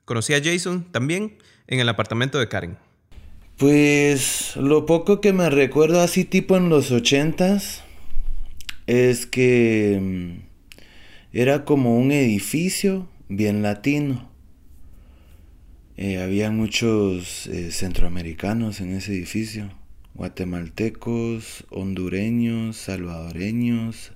Conocí 0.05 0.33
a 0.33 0.41
Jason 0.41 0.93
también 0.93 1.39
en 1.67 1.81
el 1.81 1.89
apartamento 1.89 2.39
de 2.39 2.47
Karen. 2.47 2.79
Pues 3.59 4.55
lo 4.55 4.87
poco 4.87 5.21
que 5.21 5.33
me 5.33 5.51
recuerdo 5.51 6.01
así 6.01 6.25
tipo 6.25 6.57
en 6.57 6.69
los 6.69 6.93
ochentas 6.93 7.83
es 8.87 9.27
que 9.27 9.99
mm, 10.01 11.37
era 11.37 11.65
como 11.65 11.99
un 11.99 12.13
edificio 12.13 13.09
bien 13.29 13.63
latino. 13.63 14.31
Eh, 15.97 16.23
había 16.23 16.53
muchos 16.53 17.49
eh, 17.49 17.73
centroamericanos 17.73 18.81
en 18.81 18.95
ese 18.95 19.11
edificio, 19.11 19.73
guatemaltecos, 20.15 21.67
hondureños, 21.71 22.77
salvadoreños 22.77 24.13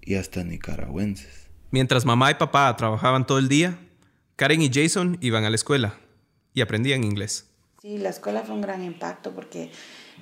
y 0.00 0.16
hasta 0.16 0.42
nicaragüenses. 0.42 1.48
Mientras 1.70 2.04
mamá 2.04 2.32
y 2.32 2.34
papá 2.34 2.74
trabajaban 2.76 3.28
todo 3.28 3.38
el 3.38 3.48
día, 3.48 3.78
Karen 4.34 4.60
y 4.60 4.70
Jason 4.74 5.18
iban 5.20 5.44
a 5.44 5.50
la 5.50 5.54
escuela 5.54 5.94
y 6.52 6.62
aprendían 6.62 7.04
inglés. 7.04 7.51
Sí, 7.82 7.98
la 7.98 8.10
escuela 8.10 8.42
fue 8.42 8.54
un 8.54 8.60
gran 8.60 8.84
impacto 8.84 9.32
porque 9.32 9.72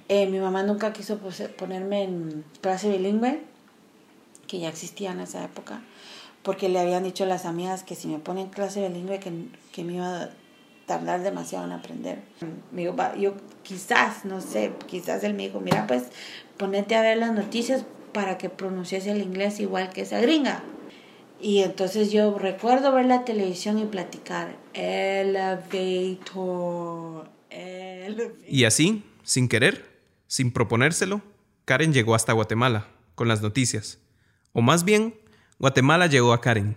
eh, 0.08 0.26
mi 0.26 0.40
mamá 0.40 0.62
nunca 0.62 0.94
quiso 0.94 1.18
ponerme 1.58 2.04
en 2.04 2.42
clase 2.62 2.88
bilingüe, 2.88 3.42
que 4.46 4.60
ya 4.60 4.70
existía 4.70 5.12
en 5.12 5.20
esa 5.20 5.44
época, 5.44 5.82
porque 6.42 6.70
le 6.70 6.80
habían 6.80 7.04
dicho 7.04 7.24
a 7.24 7.26
las 7.26 7.44
amigas 7.44 7.82
que 7.82 7.96
si 7.96 8.08
me 8.08 8.18
ponen 8.18 8.48
clase 8.48 8.88
bilingüe 8.88 9.20
que, 9.20 9.30
que 9.72 9.84
me 9.84 9.96
iba 9.96 10.22
a 10.22 10.30
tardar 10.86 11.22
demasiado 11.22 11.66
en 11.66 11.72
aprender. 11.72 12.22
Me 12.72 12.84
yo 12.84 13.34
quizás, 13.62 14.24
no 14.24 14.40
sé, 14.40 14.72
quizás 14.86 15.22
él 15.22 15.34
me 15.34 15.42
dijo, 15.42 15.60
mira, 15.60 15.86
pues 15.86 16.04
ponete 16.56 16.96
a 16.96 17.02
ver 17.02 17.18
las 17.18 17.34
noticias 17.34 17.84
para 18.14 18.38
que 18.38 18.48
pronuncies 18.48 19.06
el 19.06 19.20
inglés 19.20 19.60
igual 19.60 19.90
que 19.90 20.00
esa 20.00 20.18
gringa. 20.18 20.62
Y 21.42 21.58
entonces 21.58 22.10
yo 22.10 22.38
recuerdo 22.38 22.90
ver 22.90 23.04
la 23.04 23.26
televisión 23.26 23.78
y 23.78 23.84
platicar, 23.84 24.56
elevator, 24.72 25.50
y 28.46 28.64
así, 28.64 29.04
sin 29.22 29.48
querer, 29.48 29.84
sin 30.26 30.52
proponérselo, 30.52 31.22
Karen 31.64 31.92
llegó 31.92 32.14
hasta 32.14 32.32
Guatemala 32.32 32.86
con 33.14 33.28
las 33.28 33.42
noticias. 33.42 33.98
O 34.52 34.62
más 34.62 34.84
bien, 34.84 35.14
Guatemala 35.58 36.06
llegó 36.06 36.32
a 36.32 36.40
Karen. 36.40 36.76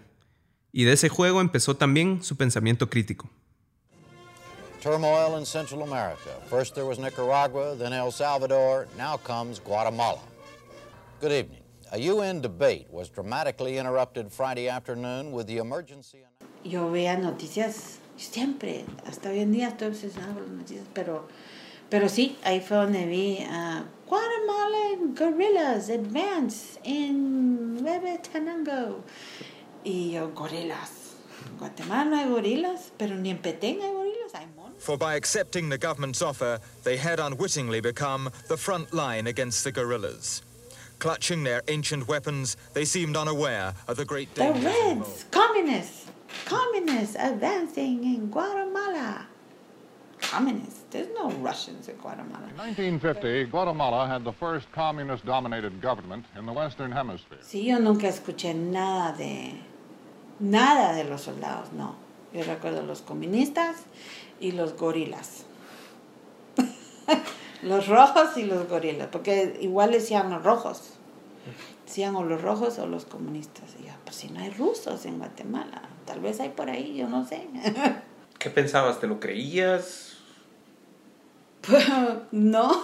Y 0.71 0.85
de 0.85 0.93
ese 0.93 1.09
juego 1.09 1.39
empezó 1.41 1.75
también 1.75 2.23
su 2.23 2.35
pensamiento 2.35 2.89
crítico. 2.89 3.29
Turmoil 4.81 5.39
in 5.39 5.45
Central 5.45 5.81
America. 5.83 6.31
First 6.49 6.75
there 6.75 6.85
was 6.85 6.99
Nicaragua, 6.99 7.75
then 7.77 7.93
El 7.93 8.11
Salvador, 8.11 8.87
now 8.97 9.15
comes 9.15 9.61
Guatemala. 9.63 10.19
Good 11.21 11.31
evening. 11.31 11.63
A 11.93 11.97
UN 11.97 12.41
debate 12.41 12.87
was 12.91 13.07
dramatically 13.07 13.77
interrupted 13.77 14.29
Friday 14.29 14.67
afternoon 14.67 15.31
with 15.31 15.47
the 15.47 15.59
emergency. 15.59 16.25
Yo 16.65 16.89
veía 16.89 17.17
noticias 17.17 17.99
siempre, 18.17 18.85
hasta 19.05 19.29
hoy 19.29 19.39
en 19.39 19.51
día 19.51 19.69
estoy 19.69 19.89
obsesionada 19.89 20.33
con 20.33 20.43
las 20.43 20.51
noticias, 20.51 20.85
pero, 20.93 21.27
pero 21.89 22.09
sí, 22.09 22.37
ahí 22.43 22.61
fue 22.61 22.77
donde 22.77 23.05
vi 23.05 23.39
a 23.49 23.85
Guatemalan 24.07 25.15
gorillas 25.15 25.89
advance 25.89 26.79
in 26.83 27.83
Tenango. 28.31 29.03
Y 29.83 30.11
yo, 30.11 30.29
gorilas. 30.29 31.03
En 31.45 31.57
Guatemala 31.57 32.05
no 32.05 32.17
hay 32.17 32.29
gorilas, 32.29 32.91
pero 32.97 33.15
ni 33.15 33.31
en 33.31 33.37
Petén 33.37 33.81
hay 33.81 33.91
gorilas, 33.91 34.33
hay 34.33 34.47
monos. 34.55 34.81
For 34.81 34.97
by 34.97 35.15
accepting 35.15 35.69
the 35.69 35.77
government's 35.77 36.21
offer, 36.21 36.59
they 36.83 36.97
had 36.97 37.19
unwittingly 37.19 37.81
become 37.81 38.29
the 38.47 38.57
front 38.57 38.93
line 38.93 39.27
against 39.27 39.63
the 39.63 39.71
guerrillas. 39.71 40.41
Clutching 40.99 41.43
their 41.43 41.61
ancient 41.67 42.07
weapons, 42.07 42.55
they 42.73 42.85
seemed 42.85 43.17
unaware 43.17 43.73
of 43.87 43.97
the 43.97 44.05
great 44.05 44.33
danger. 44.35 44.59
The 44.59 44.65
Reds, 44.67 45.25
communists. 45.31 46.02
Communists 46.45 47.15
advancing 47.15 48.03
in 48.03 48.29
Guatemala. 48.29 49.27
Communists? 50.21 50.83
There's 50.89 51.09
no 51.13 51.29
Russians 51.41 51.89
in 51.89 51.95
Guatemala. 51.97 52.47
In 52.49 52.57
1950, 52.57 53.45
Guatemala 53.45 54.07
had 54.07 54.23
the 54.23 54.31
first 54.31 54.71
communist-dominated 54.71 55.81
government 55.81 56.25
in 56.37 56.45
the 56.45 56.53
Western 56.53 56.91
Hemisphere. 56.91 57.39
Sí, 57.41 57.65
yo 57.65 57.79
nunca 57.79 58.07
escuché 58.07 58.53
nada 58.53 59.15
de 59.17 59.53
nada 60.39 60.93
de 60.93 61.03
los 61.03 61.21
soldados, 61.21 61.71
no. 61.73 61.95
Yo 62.33 62.43
recuerdo 62.43 62.83
los 62.83 63.01
comunistas 63.01 63.83
y 64.39 64.53
los 64.53 64.75
gorilas. 64.75 65.45
los 67.61 67.87
rojos 67.87 68.37
y 68.37 68.43
los 68.43 68.67
gorilas, 68.67 69.07
porque 69.11 69.57
igual 69.61 69.91
decían 69.91 70.29
los 70.29 70.43
rojos. 70.43 70.93
Decían 71.85 72.15
o 72.15 72.23
los 72.23 72.41
rojos 72.41 72.79
o 72.79 72.87
los 72.87 73.05
comunistas. 73.05 73.75
Y 73.79 73.87
yo, 73.87 73.93
pues 74.03 74.15
si 74.15 74.29
no 74.29 74.39
hay 74.39 74.49
rusos 74.49 75.05
en 75.05 75.19
Guatemala. 75.19 75.81
Tal 76.05 76.19
vez 76.19 76.39
hay 76.39 76.49
por 76.49 76.69
ahí, 76.69 76.95
yo 76.95 77.07
no 77.07 77.25
sé. 77.25 77.47
¿Qué 78.39 78.49
pensabas? 78.49 78.99
¿Te 78.99 79.07
lo 79.07 79.19
creías? 79.19 80.17
no. 82.31 82.83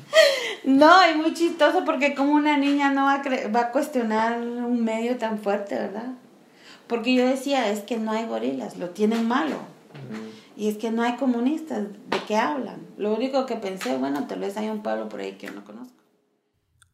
no, 0.64 1.02
es 1.02 1.16
muy 1.16 1.34
chistoso 1.34 1.84
porque 1.84 2.14
como 2.14 2.32
una 2.32 2.56
niña 2.56 2.92
no 2.92 3.04
va 3.04 3.14
a, 3.14 3.48
va 3.48 3.60
a 3.60 3.72
cuestionar 3.72 4.38
un 4.38 4.84
medio 4.84 5.16
tan 5.16 5.38
fuerte, 5.38 5.76
¿verdad? 5.76 6.12
Porque 6.86 7.14
yo 7.14 7.26
decía, 7.26 7.70
es 7.70 7.80
que 7.80 7.96
no 7.96 8.12
hay 8.12 8.26
gorilas, 8.26 8.76
lo 8.76 8.90
tienen 8.90 9.26
malo. 9.26 9.56
Y 10.56 10.68
es 10.68 10.76
que 10.76 10.90
no 10.90 11.02
hay 11.02 11.16
comunistas, 11.16 11.84
¿de 12.10 12.18
qué 12.26 12.36
hablan? 12.36 12.86
Lo 12.98 13.14
único 13.14 13.46
que 13.46 13.56
pensé, 13.56 13.96
bueno, 13.96 14.26
tal 14.26 14.40
vez 14.40 14.56
hay 14.56 14.68
un 14.68 14.82
pueblo 14.82 15.08
por 15.08 15.20
ahí 15.20 15.32
que 15.32 15.46
yo 15.46 15.52
no 15.54 15.64
conozco. 15.64 15.94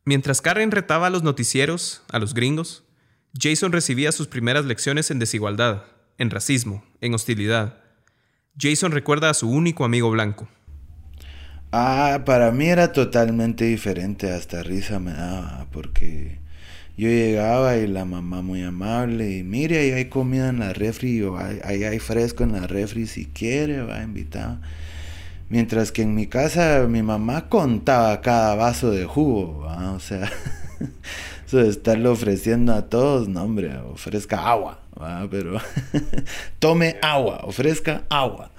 Mientras 0.05 0.41
Karen 0.41 0.71
retaba 0.71 1.09
a 1.09 1.11
los 1.11 1.23
noticieros, 1.23 2.03
a 2.13 2.19
los 2.19 2.33
gringos, 2.35 2.85
Jason 3.35 3.73
recibía 3.73 4.13
sus 4.13 4.27
primeras 4.27 4.65
lecciones 4.65 5.11
en 5.11 5.19
desigualdad, 5.19 5.85
en 6.19 6.31
racismo, 6.31 6.85
en 7.01 7.15
hostilidad. 7.15 7.79
Jason 8.59 8.93
recuerda 8.93 9.31
a 9.31 9.35
su 9.35 9.51
único 9.51 9.85
amigo 9.85 10.11
blanco. 10.11 10.49
Ah, 11.71 12.23
para 12.25 12.51
mí 12.51 12.67
era 12.67 12.93
totalmente 12.93 13.67
diferente, 13.67 14.31
hasta 14.33 14.63
risa 14.63 14.99
me 14.99 15.13
daba, 15.13 15.67
porque 15.71 16.39
yo 16.97 17.09
llegaba 17.09 17.77
y 17.77 17.87
la 17.87 18.07
mamá 18.07 18.41
muy 18.41 18.63
amable, 18.63 19.37
y 19.37 19.43
mire, 19.43 19.79
ahí 19.79 19.91
hay 19.93 20.07
comida 20.07 20.49
en 20.49 20.61
la 20.61 20.73
refri, 20.73 21.23
o 21.23 21.37
ahí 21.37 21.85
hay 21.85 21.99
fresco 21.99 22.43
en 22.43 22.53
la 22.53 22.67
refri, 22.67 23.07
si 23.07 23.27
quiere, 23.27 23.83
va 23.83 24.03
invitado. 24.03 24.59
Mientras 25.51 25.93
que 25.93 26.03
en 26.03 26.15
mi 26.15 26.27
casa 26.27 26.87
mi 26.89 27.03
mamá 27.03 27.49
contaba 27.49 28.21
cada 28.23 28.55
vaso 28.55 28.91
de 28.91 29.05
jugo, 29.05 29.67
o 29.67 30.01
sea, 30.01 30.31
Eso 31.49 31.57
de 31.57 31.71
estarle 31.71 32.09
ofreciendo 32.09 32.75
a 32.75 32.91
todos, 32.91 33.27
no 33.27 33.43
hombre, 33.43 33.75
ofrezca 33.79 34.51
agua, 34.51 34.83
pero 35.31 35.59
tome 36.59 36.99
agua, 37.01 37.41
ofrezca 37.43 38.03
agua. 38.11 38.53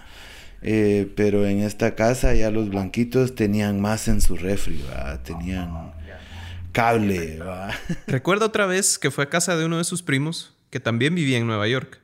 Eh, 0.64 1.08
pero 1.16 1.46
en 1.46 1.60
esta 1.60 1.94
casa 1.94 2.34
ya 2.34 2.50
los 2.50 2.70
blanquitos 2.70 3.36
tenían 3.36 3.80
más 3.80 4.08
en 4.08 4.22
su 4.22 4.38
refri, 4.38 4.84
tenían 5.24 5.94
cable. 6.72 7.38
Recuerdo 8.08 8.48
otra 8.48 8.66
vez 8.66 8.98
que 8.98 9.12
fue 9.12 9.26
a 9.26 9.30
casa 9.30 9.56
de 9.56 9.66
uno 9.66 9.78
de 9.78 9.84
sus 9.84 10.02
primos, 10.02 10.56
que 10.72 10.80
también 10.80 11.14
vivía 11.14 11.38
en 11.38 11.46
Nueva 11.46 11.68
York, 11.68 12.00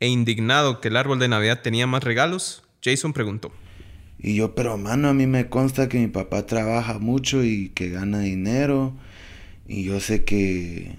e 0.00 0.08
indignado 0.08 0.82
que 0.82 0.88
el 0.88 0.98
árbol 0.98 1.18
de 1.18 1.28
Navidad 1.28 1.62
tenía 1.62 1.86
más 1.86 2.04
regalos, 2.04 2.62
Jason 2.84 3.14
preguntó. 3.14 3.52
Y 4.18 4.36
yo, 4.36 4.54
pero 4.54 4.76
mano, 4.76 5.08
a 5.08 5.14
mí 5.14 5.26
me 5.26 5.48
consta 5.48 5.88
que 5.88 5.98
mi 5.98 6.08
papá 6.08 6.44
trabaja 6.44 6.98
mucho 6.98 7.42
y 7.42 7.70
que 7.70 7.88
gana 7.88 8.18
dinero 8.18 8.94
y 9.68 9.84
yo 9.84 10.00
sé 10.00 10.24
que, 10.24 10.96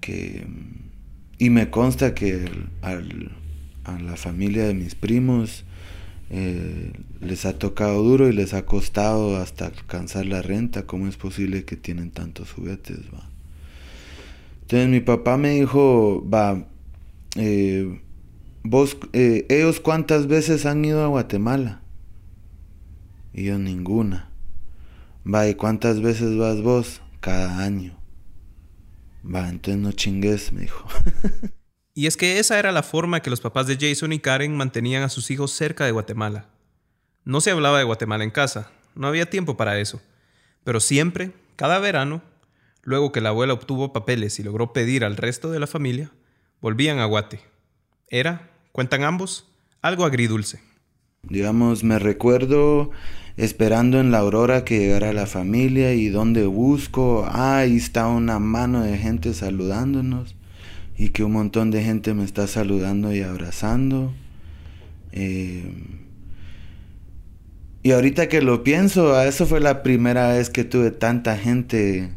que 0.00 0.46
y 1.38 1.50
me 1.50 1.70
consta 1.70 2.14
que 2.14 2.44
a 2.82 3.98
la 3.98 4.16
familia 4.16 4.64
de 4.64 4.74
mis 4.74 4.94
primos 4.94 5.64
eh, 6.32 6.92
les 7.20 7.44
ha 7.44 7.58
tocado 7.58 8.02
duro 8.02 8.28
y 8.28 8.32
les 8.32 8.54
ha 8.54 8.64
costado 8.64 9.36
hasta 9.36 9.66
alcanzar 9.66 10.26
la 10.26 10.42
renta. 10.42 10.86
¿Cómo 10.86 11.08
es 11.08 11.16
posible 11.16 11.64
que 11.64 11.76
tienen 11.76 12.10
tantos 12.10 12.52
juguetes? 12.52 12.98
Va? 13.12 13.28
Entonces 14.62 14.88
mi 14.88 15.00
papá 15.00 15.36
me 15.36 15.50
dijo, 15.50 16.24
va, 16.32 16.64
eh, 17.36 18.00
vos, 18.62 18.96
eh, 19.12 19.46
ellos 19.48 19.80
cuántas 19.80 20.28
veces 20.28 20.66
han 20.66 20.84
ido 20.84 21.02
a 21.02 21.08
Guatemala? 21.08 21.80
Y 23.32 23.44
yo 23.44 23.58
ninguna. 23.58 24.30
Va, 25.26 25.48
¿y 25.48 25.54
cuántas 25.54 26.00
veces 26.00 26.36
vas 26.36 26.62
vos? 26.62 27.00
Cada 27.20 27.62
año. 27.62 27.98
Va, 29.24 29.48
entonces 29.48 29.80
no 29.80 29.92
chingues, 29.92 30.52
me 30.52 30.62
dijo. 30.62 30.88
y 31.94 32.06
es 32.06 32.16
que 32.16 32.38
esa 32.38 32.58
era 32.58 32.72
la 32.72 32.82
forma 32.82 33.20
que 33.20 33.30
los 33.30 33.40
papás 33.40 33.66
de 33.66 33.76
Jason 33.80 34.12
y 34.12 34.18
Karen 34.18 34.56
mantenían 34.56 35.02
a 35.02 35.08
sus 35.08 35.30
hijos 35.30 35.52
cerca 35.52 35.84
de 35.84 35.92
Guatemala. 35.92 36.48
No 37.24 37.40
se 37.40 37.50
hablaba 37.50 37.78
de 37.78 37.84
Guatemala 37.84 38.24
en 38.24 38.30
casa, 38.30 38.70
no 38.94 39.06
había 39.06 39.28
tiempo 39.28 39.56
para 39.56 39.78
eso. 39.78 40.00
Pero 40.64 40.80
siempre, 40.80 41.32
cada 41.56 41.78
verano, 41.78 42.22
Luego 42.82 43.12
que 43.12 43.20
la 43.20 43.30
abuela 43.30 43.52
obtuvo 43.52 43.92
papeles 43.92 44.38
y 44.38 44.42
logró 44.42 44.72
pedir 44.72 45.04
al 45.04 45.16
resto 45.16 45.50
de 45.50 45.60
la 45.60 45.66
familia, 45.66 46.10
volvían 46.60 46.98
a 46.98 47.04
Guate. 47.04 47.40
Era, 48.08 48.50
cuentan 48.72 49.04
ambos, 49.04 49.46
algo 49.82 50.04
agridulce. 50.04 50.60
Digamos, 51.22 51.84
me 51.84 51.98
recuerdo 51.98 52.90
esperando 53.40 53.98
en 54.00 54.10
la 54.10 54.18
aurora 54.18 54.66
que 54.66 54.78
llegara 54.78 55.14
la 55.14 55.24
familia 55.24 55.94
y 55.94 56.10
donde 56.10 56.44
busco, 56.44 57.26
ah, 57.26 57.60
ahí 57.60 57.76
está 57.76 58.06
una 58.06 58.38
mano 58.38 58.82
de 58.82 58.98
gente 58.98 59.32
saludándonos 59.32 60.36
y 60.98 61.08
que 61.08 61.24
un 61.24 61.32
montón 61.32 61.70
de 61.70 61.82
gente 61.82 62.12
me 62.12 62.24
está 62.24 62.46
saludando 62.46 63.14
y 63.14 63.22
abrazando. 63.22 64.12
Eh, 65.12 65.72
y 67.82 67.92
ahorita 67.92 68.28
que 68.28 68.42
lo 68.42 68.62
pienso, 68.62 69.14
ah, 69.14 69.26
eso 69.26 69.46
fue 69.46 69.60
la 69.60 69.82
primera 69.82 70.34
vez 70.34 70.50
que 70.50 70.64
tuve 70.64 70.90
tanta 70.90 71.38
gente 71.38 72.10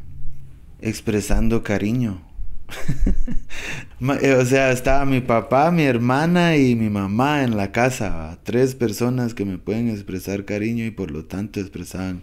expresando 0.82 1.64
cariño. 1.64 2.22
Eh, 4.22 4.34
o 4.34 4.46
sea, 4.46 4.74
estaba 4.74 5.06
mi 5.06 5.22
papá, 5.22 5.72
mi 5.72 5.84
hermana 5.84 6.58
y 6.58 6.76
mi 6.76 6.90
mamá 6.90 7.44
en 7.44 7.56
la 7.56 7.72
casa. 7.72 8.38
Tres 8.44 8.76
personas 8.76 9.34
que 9.34 9.46
me 9.46 9.58
pueden 9.58 9.90
expresar 9.90 10.44
cariño 10.44 10.84
y 10.84 10.92
por 10.92 11.10
lo 11.10 11.24
tanto 11.24 11.62
expresaban 11.62 12.22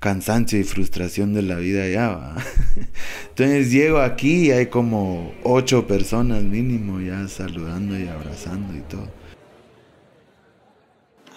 cansancio 0.00 0.58
y 0.58 0.64
frustración 0.64 1.32
de 1.32 1.42
la 1.42 1.54
vida 1.54 1.88
ya. 1.88 2.34
Entonces 3.28 3.70
llego 3.70 4.00
aquí 4.00 4.48
y 4.48 4.50
hay 4.50 4.66
como 4.66 5.32
ocho 5.44 5.86
personas 5.86 6.42
mínimo 6.42 7.00
ya 7.00 7.28
saludando 7.28 7.96
y 7.96 8.08
abrazando 8.08 8.76
y 8.76 8.80
todo. 8.80 9.08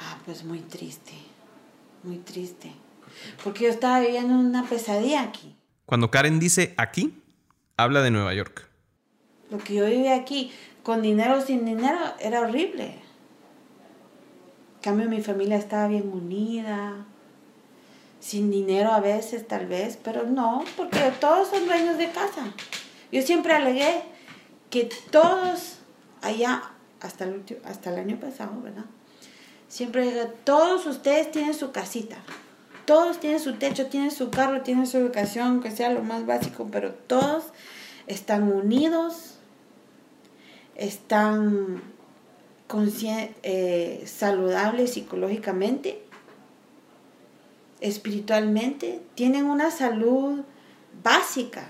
Ah, 0.02 0.18
pues 0.26 0.44
muy 0.44 0.60
triste, 0.62 1.14
muy 2.04 2.18
triste. 2.18 2.72
Porque 3.44 3.66
yo 3.66 3.70
estaba 3.70 4.00
viviendo 4.00 4.34
una 4.34 4.68
pesadilla 4.68 5.22
aquí. 5.22 5.56
Cuando 5.86 6.10
Karen 6.12 6.40
dice 6.40 6.74
aquí, 6.78 7.14
habla 7.78 8.02
de 8.02 8.12
Nueva 8.12 8.34
York. 8.34 8.68
Lo 9.50 9.60
que 9.60 9.76
yo 9.76 9.86
vivía 9.86 10.16
aquí, 10.16 10.52
con 10.84 11.02
dinero 11.02 11.38
o 11.38 11.42
sin 11.42 11.64
dinero, 11.64 11.98
era 12.20 12.42
horrible. 12.42 12.86
En 14.76 14.82
cambio, 14.82 15.08
mi 15.08 15.22
familia 15.22 15.58
estaba 15.58 15.88
bien 15.88 16.12
unida. 16.12 17.06
Sin 18.20 18.50
dinero 18.52 18.92
a 18.92 19.00
veces, 19.00 19.48
tal 19.48 19.68
vez, 19.68 19.98
pero 20.04 20.24
no, 20.24 20.66
porque 20.76 21.12
todos 21.20 21.50
son 21.50 21.68
dueños 21.68 21.98
de 21.98 22.10
casa. 22.10 22.52
Yo 23.12 23.22
siempre 23.22 23.54
alegué 23.54 24.02
que 24.70 24.90
todos 25.12 25.78
allá, 26.22 26.72
hasta 27.00 27.26
el, 27.26 27.44
hasta 27.64 27.92
el 27.94 28.00
año 28.00 28.20
pasado, 28.20 28.60
¿verdad? 28.62 28.86
Siempre 29.68 30.04
dije, 30.04 30.26
todos 30.44 30.86
ustedes 30.88 31.32
tienen 31.32 31.54
su 31.54 31.72
casita. 31.72 32.18
Todos 32.88 33.20
tienen 33.20 33.42
su 33.42 33.56
techo, 33.56 33.88
tienen 33.88 34.12
su 34.12 34.30
carro, 34.30 34.62
tienen 34.62 34.88
su 34.88 34.96
educación, 34.96 35.62
que 35.62 35.72
sea 35.72 35.90
lo 35.90 36.04
más 36.04 36.26
básico, 36.26 36.70
pero 36.72 36.94
todos 36.94 37.44
están 38.08 38.44
unidos, 38.44 39.34
están 40.74 41.82
eh, 43.44 44.04
saludables 44.08 44.94
psicológicamente, 44.94 46.02
espiritualmente, 47.82 49.02
tienen 49.16 49.48
una 49.48 49.70
salud 49.70 50.46
básica. 51.04 51.70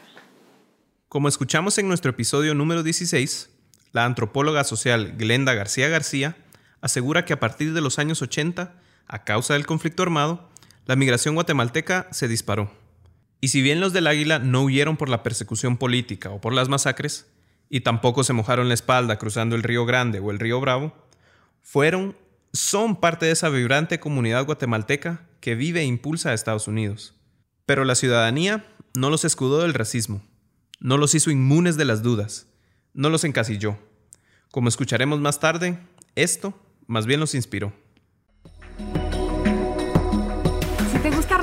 Como 1.09 1.29
escuchamos 1.29 1.79
en 1.79 1.87
nuestro 1.87 2.11
episodio 2.11 2.53
número 2.53 2.83
16, 2.83 3.49
la 3.91 4.05
antropóloga 4.05 4.63
social 4.63 5.15
Glenda 5.17 5.55
García 5.55 5.89
García 5.89 6.37
asegura 6.81 7.25
que 7.25 7.33
a 7.33 7.39
partir 7.39 7.73
de 7.73 7.81
los 7.81 7.97
años 7.97 8.21
80, 8.21 8.75
a 9.07 9.23
causa 9.23 9.55
del 9.55 9.65
conflicto 9.65 10.03
armado, 10.03 10.47
la 10.87 10.95
migración 10.95 11.35
guatemalteca 11.35 12.07
se 12.11 12.29
disparó. 12.29 12.71
Y 13.41 13.49
si 13.49 13.61
bien 13.61 13.81
los 13.81 13.93
del 13.93 14.07
Águila 14.07 14.39
no 14.39 14.63
huyeron 14.63 14.95
por 14.95 15.09
la 15.09 15.21
persecución 15.21 15.77
política 15.77 16.29
o 16.31 16.41
por 16.41 16.53
las 16.53 16.69
masacres, 16.69 17.27
y 17.69 17.81
tampoco 17.81 18.23
se 18.23 18.31
mojaron 18.31 18.69
la 18.69 18.73
espalda 18.73 19.19
cruzando 19.19 19.57
el 19.57 19.63
río 19.63 19.85
Grande 19.85 20.19
o 20.19 20.31
el 20.31 20.39
río 20.39 20.61
Bravo, 20.61 20.95
fueron, 21.61 22.15
son 22.53 23.01
parte 23.01 23.25
de 23.25 23.33
esa 23.33 23.49
vibrante 23.49 23.99
comunidad 23.99 24.45
guatemalteca 24.45 25.27
que 25.41 25.55
vive 25.55 25.81
e 25.81 25.85
impulsa 25.85 26.29
a 26.29 26.33
Estados 26.33 26.69
Unidos. 26.69 27.13
Pero 27.65 27.83
la 27.83 27.95
ciudadanía 27.95 28.65
no 28.95 29.09
los 29.09 29.25
escudó 29.25 29.61
del 29.61 29.73
racismo, 29.73 30.23
no 30.79 30.97
los 30.97 31.13
hizo 31.13 31.31
inmunes 31.31 31.75
de 31.75 31.83
las 31.83 32.01
dudas, 32.01 32.47
no 32.93 33.09
los 33.09 33.25
encasilló. 33.25 33.77
Como 34.51 34.69
escucharemos 34.69 35.19
más 35.19 35.41
tarde, 35.41 35.77
esto 36.15 36.57
más 36.87 37.05
bien 37.05 37.19
los 37.19 37.35
inspiró. 37.35 37.73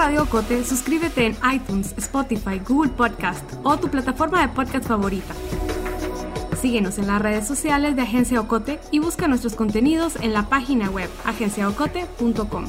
Radio 0.05 0.27
Cote, 0.27 0.63
suscríbete 0.65 1.25
en 1.25 1.37
iTunes, 1.51 1.95
Spotify, 1.97 2.59
Google 2.59 2.91
Podcast 2.91 3.43
o 3.63 3.79
tu 3.79 3.89
plataforma 3.89 4.43
de 4.43 4.49
podcast 4.53 4.87
favorita. 4.87 5.33
Síguenos 6.61 6.99
en 6.99 7.07
las 7.07 7.23
redes 7.23 7.47
sociales 7.47 7.97
de 7.97 8.03
Agencia 8.03 8.39
Ocote 8.39 8.79
y 8.91 8.99
busca 8.99 9.29
nuestros 9.29 9.55
contenidos 9.55 10.17
en 10.17 10.35
la 10.35 10.51
página 10.51 10.91
web 10.91 11.09
agenciaocote.com. 11.25 12.67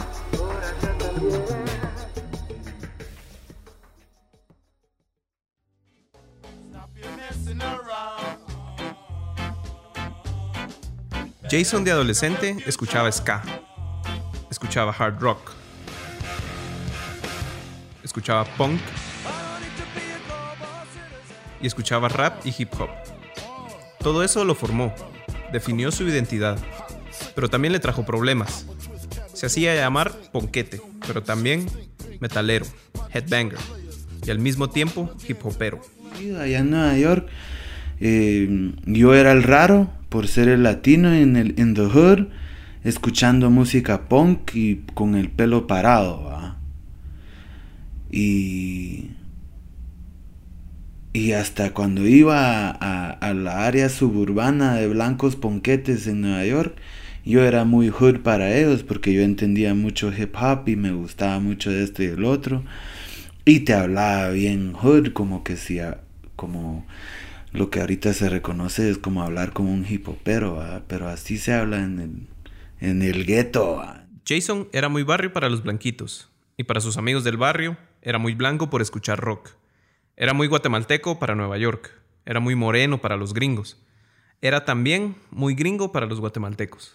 Jason 11.51 11.83
de 11.83 11.91
adolescente 11.91 12.55
escuchaba 12.65 13.11
ska, 13.11 13.43
escuchaba 14.49 14.95
hard 14.97 15.19
rock 15.19 15.64
escuchaba 18.15 18.45
punk 18.45 18.79
y 21.61 21.67
escuchaba 21.67 22.07
rap 22.07 22.45
y 22.45 22.55
hip 22.57 22.69
hop. 22.79 22.87
Todo 23.99 24.23
eso 24.23 24.45
lo 24.45 24.55
formó, 24.55 24.95
definió 25.51 25.91
su 25.91 26.07
identidad, 26.07 26.57
pero 27.35 27.49
también 27.49 27.73
le 27.73 27.81
trajo 27.81 28.05
problemas. 28.05 28.67
Se 29.33 29.47
hacía 29.47 29.75
llamar 29.75 30.13
ponquete, 30.31 30.79
pero 31.05 31.23
también 31.23 31.65
metalero, 32.21 32.65
headbanger 33.13 33.59
y 34.25 34.31
al 34.31 34.39
mismo 34.39 34.69
tiempo 34.69 35.13
hip 35.27 35.45
hopero. 35.45 35.81
Allá 36.39 36.59
en 36.59 36.69
Nueva 36.69 36.97
York, 36.97 37.27
eh, 37.99 38.71
yo 38.85 39.13
era 39.13 39.33
el 39.33 39.43
raro 39.43 39.89
por 40.07 40.29
ser 40.29 40.47
el 40.47 40.63
latino 40.63 41.13
en 41.13 41.35
el 41.35 41.59
in 41.59 41.73
the 41.73 41.81
hood, 41.81 42.27
escuchando 42.85 43.49
música 43.49 44.07
punk 44.07 44.55
y 44.55 44.85
con 44.93 45.15
el 45.15 45.29
pelo 45.29 45.67
parado. 45.67 46.34
Y, 48.15 49.11
y 51.11 51.33
hasta 51.33 51.73
cuando 51.73 52.07
iba 52.07 52.69
a, 52.69 53.33
la 53.33 53.65
área 53.65 53.89
suburbana 53.89 54.75
de 54.75 54.87
blancos 54.87 55.35
ponquetes 55.35 56.07
en 56.07 56.21
Nueva 56.21 56.45
York, 56.45 56.77
yo 57.25 57.43
era 57.43 57.65
muy 57.65 57.89
hood 57.89 58.21
para 58.21 58.55
ellos 58.55 58.83
porque 58.83 59.11
yo 59.11 59.21
entendía 59.21 59.73
mucho 59.73 60.13
hip 60.17 60.33
hop 60.39 60.69
y 60.69 60.77
me 60.77 60.93
gustaba 60.93 61.41
mucho 61.41 61.71
de 61.71 61.83
esto 61.83 62.03
y 62.03 62.07
del 62.07 62.23
otro. 62.23 62.63
Y 63.43 63.61
te 63.61 63.73
hablaba 63.73 64.29
bien 64.29 64.71
hood, 64.71 65.11
como 65.11 65.43
que 65.43 65.57
si, 65.57 65.79
como 66.37 66.87
lo 67.51 67.69
que 67.69 67.81
ahorita 67.81 68.13
se 68.13 68.29
reconoce 68.29 68.89
es 68.89 68.97
como 68.97 69.23
hablar 69.23 69.51
como 69.51 69.73
un 69.73 69.85
hip 69.85 70.07
hopero, 70.07 70.63
pero 70.87 71.09
así 71.09 71.37
se 71.37 71.51
habla 71.51 71.83
en 71.83 71.99
el, 71.99 72.27
en 72.79 73.01
el 73.01 73.25
gueto. 73.25 73.83
Jason 74.25 74.69
era 74.71 74.87
muy 74.87 75.03
barrio 75.03 75.33
para 75.33 75.49
los 75.49 75.63
blanquitos 75.63 76.29
y 76.55 76.63
para 76.63 76.79
sus 76.79 76.95
amigos 76.95 77.25
del 77.25 77.35
barrio 77.35 77.75
era 78.05 78.19
muy 78.19 78.35
blanco 78.35 78.69
por 78.69 78.83
escuchar 78.83 79.19
rock. 79.19 79.49
Era 80.15 80.33
muy 80.33 80.47
guatemalteco 80.47 81.17
para 81.17 81.33
Nueva 81.33 81.57
York. 81.57 81.91
Era 82.23 82.39
muy 82.39 82.55
moreno 82.55 83.01
para 83.01 83.17
los 83.17 83.33
gringos. 83.33 83.81
Era 84.41 84.63
también 84.63 85.15
muy 85.31 85.55
gringo 85.55 85.91
para 85.91 86.05
los 86.05 86.19
guatemaltecos. 86.19 86.93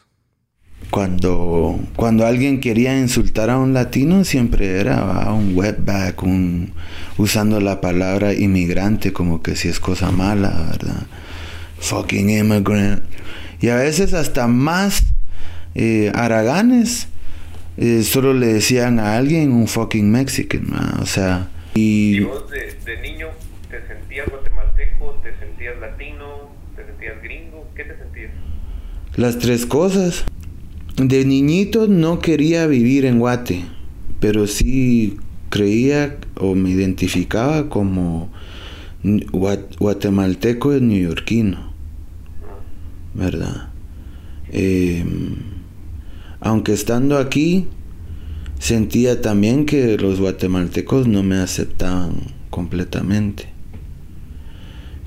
Cuando, 0.91 1.79
cuando 1.97 2.27
alguien 2.27 2.61
quería 2.61 2.97
insultar 2.97 3.51
a 3.51 3.59
un 3.59 3.75
latino, 3.75 4.25
siempre 4.25 4.79
era 4.81 5.33
un 5.33 5.57
wetback, 5.57 6.23
un, 6.23 6.73
usando 7.19 7.61
la 7.61 7.81
palabra 7.81 8.33
inmigrante 8.33 9.13
como 9.13 9.43
que 9.43 9.57
si 9.57 9.69
es 9.69 9.81
cosa 9.81 10.13
mala, 10.13 10.69
¿verdad? 10.71 11.07
Fucking 11.81 12.31
immigrant. 12.31 13.03
Y 13.61 13.69
a 13.69 13.77
veces 13.77 14.15
hasta 14.15 14.47
más 14.47 15.03
eh, 15.75 16.13
haraganes 16.15 17.09
eh, 17.81 18.03
solo 18.03 18.35
le 18.35 18.47
decían 18.49 19.01
a 19.01 19.17
alguien 19.17 19.53
un 19.53 19.67
fucking 19.67 20.11
Mexican, 20.11 20.67
o 21.01 21.07
sea... 21.07 21.49
Y... 21.75 22.17
¿Y 22.17 22.21
vos 22.21 22.51
de, 22.51 22.77
de, 22.85 23.01
niño 23.01 23.29
te 23.71 23.81
sentías 23.87 24.29
guatemalteco, 24.29 25.19
te 25.23 25.35
sentías 25.39 25.81
latino, 25.81 26.51
te 26.77 26.85
sentías 26.85 27.23
gringo? 27.23 27.67
¿Qué 27.75 27.85
te 27.85 27.97
sentías? 27.97 28.33
Las 29.17 29.39
tres 29.39 29.65
cosas. 29.65 30.27
De 30.97 31.25
niñito 31.25 31.89
no 31.89 32.19
quería 32.19 32.67
vivir 32.67 33.07
en 33.07 33.19
Guate, 33.19 33.65
pero 34.21 34.47
sí 34.47 35.17
creía 35.49 36.19
o 36.37 36.55
me 36.55 36.69
identificaba 36.69 37.71
como 37.71 38.31
guatemalteco 39.33 40.77
y 40.77 40.83
neoyorquino, 40.83 41.73
¿verdad? 43.15 43.71
Eh, 44.53 45.03
aunque 46.41 46.73
estando 46.73 47.19
aquí, 47.19 47.67
sentía 48.59 49.21
también 49.21 49.67
que 49.67 49.97
los 49.99 50.21
guatemaltecos 50.21 51.07
no 51.07 51.23
me 51.23 51.37
aceptaban 51.37 52.15
completamente. 52.51 53.49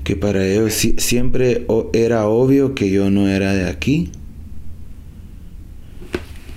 Que 0.04 0.16
para 0.16 0.46
ellos 0.46 0.74
siempre 0.98 1.66
era 1.92 2.26
obvio 2.26 2.74
que 2.74 2.90
yo 2.90 3.10
no 3.10 3.28
era 3.28 3.52
de 3.54 3.68
aquí. 3.68 4.10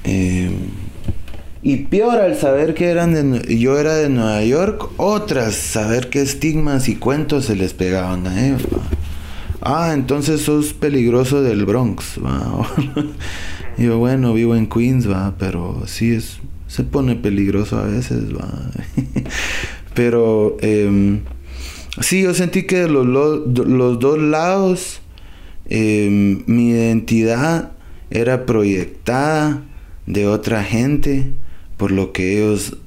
Em, 0.03 0.53
y 1.63 1.77
peor 1.77 2.17
al 2.19 2.35
saber 2.35 2.73
que 2.73 2.87
eran 2.87 3.13
de, 3.13 3.57
yo 3.57 3.77
era 3.79 3.95
de 3.95 4.09
Nueva 4.09 4.43
York, 4.43 4.89
otras 4.97 5.55
saber 5.55 6.09
qué 6.09 6.21
estigmas 6.21 6.87
y 6.87 6.95
cuentos 6.95 7.45
se 7.45 7.55
les 7.55 7.73
pegaban 7.73 8.27
a 8.27 8.47
ellos. 8.47 8.61
Ah, 9.61 9.91
entonces 9.93 10.41
sos 10.41 10.73
peligroso 10.73 11.41
del 11.41 11.65
Bronx. 11.65 12.19
yo 13.77 13.97
bueno, 13.99 14.33
vivo 14.33 14.55
en 14.55 14.67
Queens, 14.67 15.09
va, 15.09 15.35
pero 15.37 15.83
sí 15.85 16.13
es, 16.13 16.39
se 16.67 16.83
pone 16.83 17.15
peligroso 17.15 17.77
a 17.77 17.85
veces, 17.85 18.33
va. 18.33 18.49
pero 19.93 20.57
eh, 20.61 21.19
sí, 22.01 22.23
yo 22.23 22.33
sentí 22.33 22.63
que 22.63 22.81
de 22.81 22.89
los, 22.89 23.05
los 23.05 23.99
dos 23.99 24.19
lados 24.19 25.01
em, 25.69 26.43
mi 26.45 26.69
identidad 26.69 27.71
era 28.09 28.45
proyectada 28.45 29.63
de 30.05 30.27
otra 30.27 30.63
gente 30.63 31.31
por 31.75 31.91
lo 31.91 32.11
que 32.13 32.37
ellos 32.37 32.77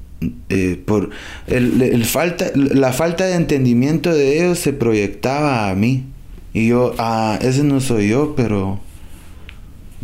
eh, 0.49 0.79
por 0.85 1.09
el, 1.47 2.05
falta 2.05 2.51
la 2.55 2.93
falta 2.93 3.25
de 3.25 3.35
entendimiento 3.35 4.13
de 4.13 4.37
ellos 4.37 4.59
se 4.59 4.73
proyectaba 4.73 5.69
a 5.69 5.75
mí 5.75 6.05
y 6.53 6.67
yo 6.67 6.93
ah 6.97 7.39
ese 7.41 7.63
no 7.63 7.79
soy 7.79 8.09
yo 8.09 8.35
pero 8.35 8.79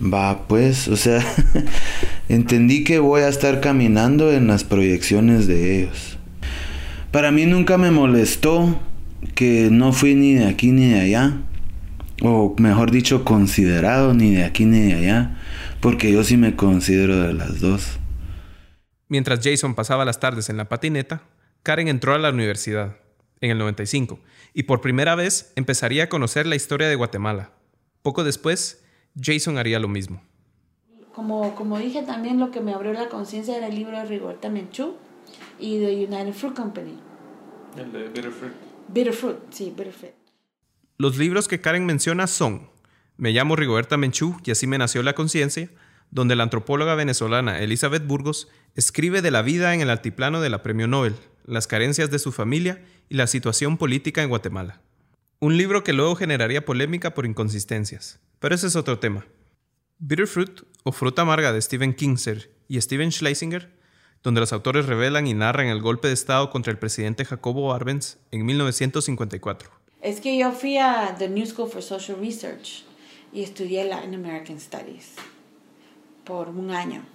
va 0.01 0.47
pues 0.47 0.87
o 0.87 0.97
sea 0.97 1.25
entendí 2.29 2.83
que 2.83 2.99
voy 2.99 3.21
a 3.21 3.29
estar 3.29 3.61
caminando 3.61 4.31
en 4.31 4.47
las 4.47 4.63
proyecciones 4.63 5.47
de 5.47 5.79
ellos 5.79 6.17
para 7.11 7.31
mí 7.31 7.45
nunca 7.45 7.77
me 7.77 7.91
molestó 7.91 8.79
que 9.35 9.69
no 9.71 9.93
fui 9.93 10.15
ni 10.15 10.33
de 10.35 10.45
aquí 10.45 10.71
ni 10.71 10.89
de 10.89 10.99
allá 10.99 11.37
o 12.21 12.55
mejor 12.57 12.91
dicho 12.91 13.23
considerado 13.23 14.13
ni 14.13 14.35
de 14.35 14.43
aquí 14.43 14.65
ni 14.65 14.81
de 14.81 14.93
allá 14.93 15.37
porque 15.79 16.11
yo 16.11 16.23
sí 16.23 16.37
me 16.37 16.55
considero 16.55 17.21
de 17.21 17.33
las 17.33 17.59
dos 17.59 17.99
Mientras 19.09 19.39
Jason 19.41 19.73
pasaba 19.73 20.05
las 20.05 20.19
tardes 20.19 20.49
en 20.49 20.57
la 20.57 20.67
patineta, 20.67 21.23
Karen 21.63 21.87
entró 21.87 22.13
a 22.13 22.17
la 22.17 22.29
universidad, 22.29 22.97
en 23.39 23.51
el 23.51 23.57
95, 23.57 24.19
y 24.53 24.63
por 24.63 24.81
primera 24.81 25.15
vez 25.15 25.53
empezaría 25.55 26.05
a 26.05 26.09
conocer 26.09 26.45
la 26.45 26.55
historia 26.55 26.89
de 26.89 26.95
Guatemala. 26.95 27.51
Poco 28.01 28.23
después, 28.23 28.83
Jason 29.21 29.57
haría 29.57 29.79
lo 29.79 29.87
mismo. 29.87 30.21
Como, 31.13 31.55
como 31.55 31.79
dije 31.79 32.03
también, 32.03 32.39
lo 32.39 32.51
que 32.51 32.61
me 32.61 32.73
abrió 32.73 32.93
la 32.93 33.09
conciencia 33.09 33.57
era 33.57 33.67
el 33.67 33.75
libro 33.75 33.97
de 33.97 34.05
Rigoberta 34.05 34.49
Menchú 34.49 34.95
y 35.59 35.79
de 35.79 36.05
United 36.05 36.33
Fruit 36.33 36.55
Company. 36.55 36.97
El 37.75 37.91
de 37.91 38.07
Bitter 38.09 38.31
Fruit. 38.31 38.53
Bitter 38.87 39.13
Fruit, 39.13 39.37
sí, 39.49 39.73
Bitter 39.75 39.93
Fruit. 39.93 40.13
Los 40.97 41.17
libros 41.17 41.47
que 41.47 41.61
Karen 41.61 41.85
menciona 41.85 42.27
son 42.27 42.69
Me 43.17 43.31
llamo 43.31 43.55
Rigoberta 43.55 43.97
Menchú 43.97 44.37
y 44.43 44.51
así 44.51 44.67
me 44.67 44.77
nació 44.77 45.03
la 45.03 45.13
conciencia, 45.13 45.69
donde 46.11 46.35
la 46.35 46.43
antropóloga 46.43 46.95
venezolana 46.95 47.59
Elizabeth 47.59 48.05
Burgos 48.05 48.47
escribe 48.75 49.21
de 49.21 49.31
la 49.31 49.41
vida 49.41 49.73
en 49.73 49.81
el 49.81 49.89
altiplano 49.89 50.39
de 50.39 50.49
la 50.49 50.63
Premio 50.63 50.87
Nobel, 50.87 51.15
las 51.45 51.67
carencias 51.67 52.11
de 52.11 52.19
su 52.19 52.31
familia 52.31 52.83
y 53.09 53.15
la 53.15 53.27
situación 53.27 53.77
política 53.77 54.21
en 54.21 54.29
Guatemala. 54.29 54.81
Un 55.39 55.55
libro 55.55 55.83
que 55.83 55.93
luego 55.93 56.15
generaría 56.15 56.65
polémica 56.65 57.13
por 57.13 57.27
inconsistencias, 57.27 58.19
pero 58.39 58.55
ese 58.55 58.65
es 58.65 58.75
otro 58.75 58.97
tema. 58.97 59.27
Bitter 59.99 60.25
Fruit 60.25 60.61
o 60.83 60.91
Fruta 60.91 61.21
Amarga 61.21 61.53
de 61.53 61.61
Stephen 61.61 61.93
Kingser 61.93 62.51
y 62.67 62.81
Steven 62.81 63.11
Schlesinger, 63.11 63.71
donde 64.23 64.41
los 64.41 64.51
autores 64.51 64.87
revelan 64.87 65.27
y 65.27 65.35
narran 65.35 65.67
el 65.67 65.79
golpe 65.79 66.07
de 66.07 66.15
Estado 66.15 66.49
contra 66.49 66.71
el 66.71 66.79
presidente 66.79 67.23
Jacobo 67.23 67.71
Arbenz 67.71 68.17
en 68.31 68.47
1954. 68.47 69.69
Es 70.01 70.21
que 70.21 70.35
yo 70.39 70.51
fui 70.53 70.79
a 70.79 71.15
The 71.19 71.29
New 71.29 71.45
School 71.45 71.69
for 71.69 71.83
Social 71.83 72.17
Research 72.19 72.83
y 73.31 73.43
estudié 73.43 73.83
Latin 73.83 74.15
American 74.15 74.59
Studies 74.59 75.13
por 76.23 76.49
un 76.49 76.71
año. 76.71 77.05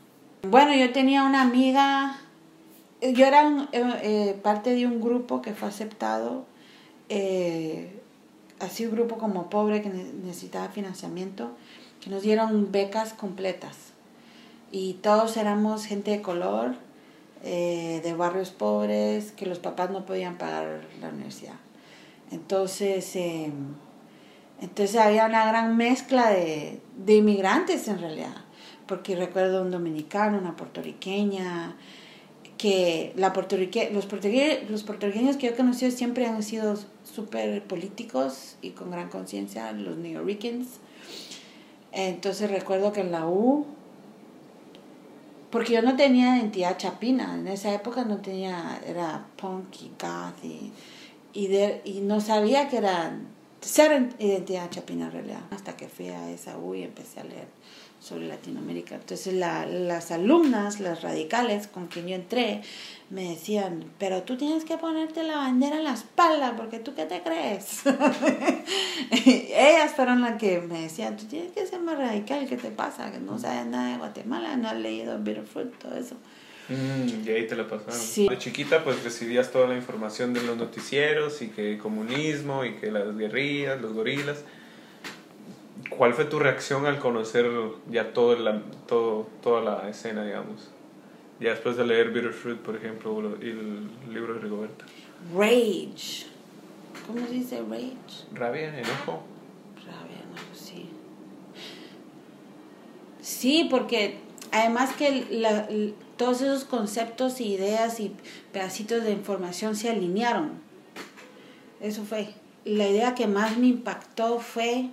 Bueno, 0.49 0.77
yo 0.77 0.93
tenía 0.93 1.25
una 1.25 1.43
amiga, 1.43 2.21
yo 3.01 3.27
era 3.27 3.69
eh, 3.73 3.83
eh, 4.03 4.41
parte 4.41 4.77
de 4.77 4.87
un 4.87 5.01
grupo 5.01 5.43
que 5.43 5.55
fue 5.55 5.67
aceptado, 5.67 6.47
eh, 7.09 7.99
así 8.63 8.87
un 8.87 8.93
grupo 8.93 9.19
como 9.19 9.51
pobre 9.51 9.83
que 9.83 9.91
necesitaba 9.91 10.69
financiamiento, 10.69 11.51
que 12.01 12.11
nos 12.11 12.23
dieron 12.23 12.73
becas 12.73 13.13
completas. 13.13 13.77
Y 14.71 14.95
todos 14.95 15.37
éramos 15.37 15.85
gente 15.85 16.13
de 16.13 16.23
color, 16.23 16.77
de 17.43 18.15
barrios 18.17 18.51
pobres, 18.51 19.33
que 19.33 19.45
los 19.45 19.59
papás 19.59 19.91
no 19.91 20.07
podían 20.07 20.39
pagar 20.39 20.81
la 21.01 21.11
universidad. 21.11 21.57
Entonces, 22.31 23.15
entonces 24.61 24.97
había 24.97 25.27
una 25.27 25.45
gran 25.47 25.77
mezcla 25.77 26.31
de, 26.31 26.81
de 26.97 27.15
inmigrantes 27.17 27.87
en 27.89 27.99
realidad 27.99 28.43
porque 28.87 29.17
recuerdo 29.17 29.63
un 29.63 29.71
dominicano, 29.71 30.39
una 30.39 30.57
puertorriqueña, 30.57 31.75
que 32.63 33.13
la 33.17 33.33
puertorrique, 33.33 33.91
los, 33.93 34.07
puertorriqueños 34.07 35.37
que 35.37 35.49
yo 35.49 35.53
he 35.53 35.57
conocido 35.57 35.91
siempre 35.91 36.27
han 36.27 36.45
sido 36.45 36.79
súper 37.03 37.65
políticos 37.65 38.57
y 38.63 38.71
con 38.71 38.93
gran 38.93 39.09
conciencia, 39.09 39.73
los 39.73 39.97
neoricans. 39.97 40.69
Entonces 41.91 42.49
recuerdo 42.49 42.93
que 42.93 43.01
en 43.01 43.11
la 43.11 43.27
U, 43.27 43.67
porque 45.51 45.73
yo 45.73 45.83
no 45.83 45.97
tenía 45.97 46.37
identidad 46.37 46.79
chapina, 46.79 47.35
en 47.35 47.49
esa 47.49 47.75
época 47.75 48.05
no 48.05 48.19
tenía, 48.19 48.81
era 48.87 49.27
punk 49.35 49.83
y 49.83 49.91
goth 50.01 50.45
y, 50.45 50.71
y, 51.33 51.49
de, 51.49 51.83
y 51.85 51.99
no 51.99 52.21
sabía 52.21 52.69
que 52.69 52.77
era 52.77 53.19
ser 53.61 54.15
identidad 54.21 54.71
chapina 54.71 55.07
en 55.07 55.13
realidad, 55.13 55.43
hasta 55.51 55.77
que 55.77 55.89
fui 55.89 56.11
a 56.11 56.31
esa 56.31 56.59
U 56.59 56.77
y 56.77 56.85
empecé 56.85 57.19
a 57.19 57.25
leer 57.25 57.49
sobre 58.03 58.27
Latinoamérica. 58.27 58.97
Entonces 58.97 59.33
la, 59.35 59.65
las 59.65 60.11
alumnas, 60.11 60.81
las 60.81 61.03
radicales 61.03 61.69
con 61.69 61.87
quien 61.87 62.09
yo 62.09 62.17
entré, 62.17 62.63
me 63.11 63.29
decían, 63.29 63.85
pero 63.99 64.23
tú 64.23 64.37
tienes 64.37 64.65
que 64.65 64.79
ponerte 64.79 65.23
la 65.23 65.37
bandera 65.37 65.77
en 65.77 65.85
la 65.85 65.95
espalda, 65.95 66.57
porque 66.57 66.79
tú 66.79 66.95
qué 66.95 67.05
te 67.05 67.23
crees. 67.23 67.83
Ellas 69.11 69.93
fueron 69.95 70.23
las 70.23 70.39
que 70.39 70.61
me 70.61 70.83
decían, 70.83 71.17
tú 71.17 71.27
tienes 71.27 71.53
que 71.53 71.67
ser 71.67 71.81
más 71.81 71.99
radical, 71.99 72.49
¿qué 72.49 72.57
te 72.57 72.71
pasa? 72.71 73.13
Que 73.13 73.19
no 73.19 73.39
sabes 73.39 73.67
nada 73.67 73.93
de 73.93 73.99
Guatemala, 73.99 74.57
no 74.57 74.69
has 74.69 74.77
leído 74.77 75.19
Bitterfruit, 75.19 75.73
todo 75.79 75.95
eso. 75.95 76.17
Mm, 76.69 77.27
y 77.27 77.31
ahí 77.31 77.47
te 77.47 77.55
la 77.55 77.69
pasaron. 77.69 78.29
De 78.29 78.39
chiquita 78.39 78.83
pues 78.83 79.05
recibías 79.05 79.53
toda 79.53 79.69
la 79.69 79.77
información 79.77 80.33
de 80.33 80.43
los 80.43 80.57
noticieros 80.57 81.43
y 81.43 81.49
que 81.49 81.79
comunismo 81.79 82.65
y 82.65 82.75
que 82.77 82.91
las 82.91 83.17
guerrillas, 83.17 83.81
los 83.81 83.93
gorilas. 83.93 84.45
¿Cuál 85.97 86.15
fue 86.15 86.25
tu 86.25 86.39
reacción 86.39 86.87
al 86.87 86.99
conocer 86.99 87.47
ya 87.91 88.13
todo 88.13 88.37
la, 88.37 88.63
todo, 88.87 89.29
toda 89.43 89.63
la 89.63 89.89
escena, 89.89 90.25
digamos? 90.25 90.71
Ya 91.41 91.51
después 91.51 91.77
de 91.77 91.85
leer 91.85 92.11
Bitterfruit, 92.11 92.59
por 92.59 92.77
ejemplo, 92.77 93.37
y 93.41 93.49
el 93.49 93.89
libro 94.13 94.35
de 94.35 94.41
Rigoberta. 94.41 94.85
Rage. 95.35 96.27
¿Cómo 97.07 97.27
se 97.27 97.33
dice 97.33 97.63
rage? 97.69 97.93
Rabia, 98.33 98.69
enojo. 98.79 99.25
Rabia, 99.77 100.19
enojo, 100.23 100.55
sí. 100.55 100.89
Sí, 103.21 103.67
porque 103.71 104.19
además 104.53 104.93
que 104.95 105.27
la, 105.31 105.67
todos 106.17 106.43
esos 106.43 106.65
conceptos 106.65 107.41
y 107.41 107.55
ideas 107.55 107.99
y 107.99 108.15
pedacitos 108.53 109.03
de 109.03 109.11
información 109.11 109.75
se 109.75 109.91
alinearon. 109.91 110.53
Eso 111.81 112.05
fue. 112.05 112.29
La 112.65 112.87
idea 112.87 113.17
que 113.17 113.27
más 113.27 113.59
me 113.59 113.67
impactó 113.67 114.39
fue 114.39 114.91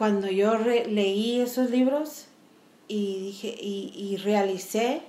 cuando 0.00 0.30
yo 0.30 0.56
leí 0.56 1.42
esos 1.42 1.68
libros 1.68 2.24
y 2.88 3.20
dije 3.20 3.54
y, 3.60 4.16
realicé 4.16 5.02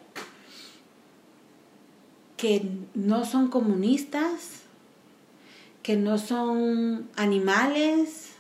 que 2.36 2.68
no 2.94 3.24
son 3.24 3.48
comunistas, 3.48 4.64
que 5.82 5.96
no 5.96 6.18
son 6.18 7.10
animales, 7.16 8.32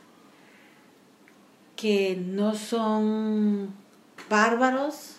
que 1.77 2.17
no 2.17 2.53
son 2.53 3.73
bárbaros, 4.29 5.15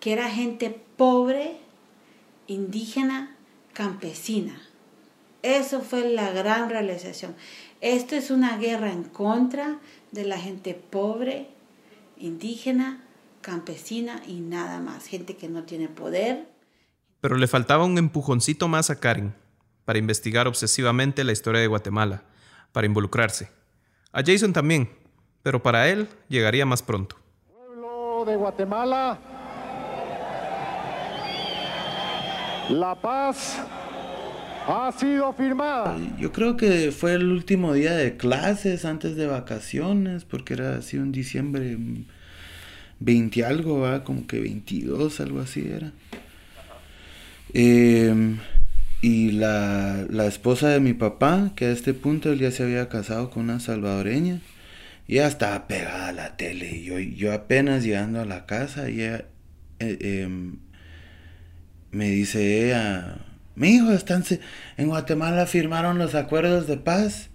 que 0.00 0.14
era 0.14 0.30
gente 0.30 0.70
pobre, 0.96 1.58
indígena, 2.46 3.36
campesina. 3.74 4.58
Eso 5.42 5.82
fue 5.82 6.08
la 6.08 6.32
gran 6.32 6.70
realización. 6.70 7.36
Esto 7.80 8.16
es 8.16 8.30
una 8.30 8.56
guerra 8.58 8.92
en 8.92 9.04
contra 9.04 9.78
de 10.10 10.24
la 10.24 10.36
gente 10.36 10.74
pobre, 10.74 11.48
indígena, 12.16 13.04
campesina 13.40 14.20
y 14.26 14.40
nada 14.40 14.80
más, 14.80 15.06
gente 15.06 15.36
que 15.36 15.48
no 15.48 15.62
tiene 15.62 15.88
poder. 15.88 16.48
Pero 17.20 17.36
le 17.36 17.46
faltaba 17.46 17.84
un 17.84 17.96
empujoncito 17.96 18.66
más 18.66 18.90
a 18.90 18.98
Karen 18.98 19.32
para 19.84 19.98
investigar 19.98 20.48
obsesivamente 20.48 21.22
la 21.22 21.32
historia 21.32 21.60
de 21.60 21.68
Guatemala, 21.68 22.24
para 22.72 22.86
involucrarse. 22.86 23.50
A 24.12 24.22
Jason 24.24 24.52
también, 24.52 24.90
pero 25.44 25.62
para 25.62 25.88
él 25.88 26.08
llegaría 26.28 26.66
más 26.66 26.82
pronto. 26.82 27.16
Pueblo 27.52 28.24
de 28.26 28.36
Guatemala, 28.36 29.18
la 32.70 32.94
paz 33.00 33.60
ha 34.68 34.92
sido 34.92 35.32
firmada. 35.32 35.96
Yo 36.18 36.30
creo 36.30 36.56
que 36.56 36.92
fue 36.92 37.14
el 37.14 37.30
último 37.30 37.72
día 37.72 37.94
de 37.94 38.18
clases 38.18 38.84
antes 38.84 39.16
de 39.16 39.26
vacaciones, 39.26 40.24
porque 40.24 40.54
era 40.54 40.76
así 40.76 40.98
un 40.98 41.10
diciembre 41.10 41.78
20 43.00 43.44
algo, 43.44 43.80
¿va? 43.80 44.04
como 44.04 44.26
que 44.26 44.40
22, 44.40 45.20
algo 45.20 45.40
así 45.40 45.66
era. 45.66 45.92
Em, 47.54 48.38
y 49.00 49.32
la, 49.32 50.06
la, 50.10 50.26
esposa 50.26 50.68
de 50.68 50.80
mi 50.80 50.92
papá, 50.92 51.52
que 51.56 51.66
a 51.66 51.70
este 51.70 51.94
punto 51.94 52.30
él 52.30 52.38
ya 52.38 52.50
se 52.50 52.62
había 52.64 52.90
casado 52.90 53.30
con 53.30 53.44
una 53.44 53.60
salvadoreña, 53.60 54.40
ya 55.08 55.26
estaba 55.26 55.66
pegada 55.66 56.08
a 56.08 56.12
la 56.12 56.36
tele. 56.36 56.76
Y 56.76 56.84
yo, 56.84 56.98
yo 56.98 57.32
apenas 57.32 57.84
llegando 57.84 58.20
a 58.20 58.26
la 58.26 58.44
casa, 58.44 58.88
ella 58.88 59.24
eh, 59.80 60.22
em, 60.24 60.56
me 61.90 62.10
dice 62.10 62.66
ella, 62.66 63.18
mi 63.58 63.70
hijo, 63.70 63.92
están 63.92 64.24
en 64.76 64.88
Guatemala 64.88 65.46
firmaron 65.46 65.98
los 65.98 66.14
acuerdos 66.14 66.66
de 66.68 66.76
paz. 66.76 67.30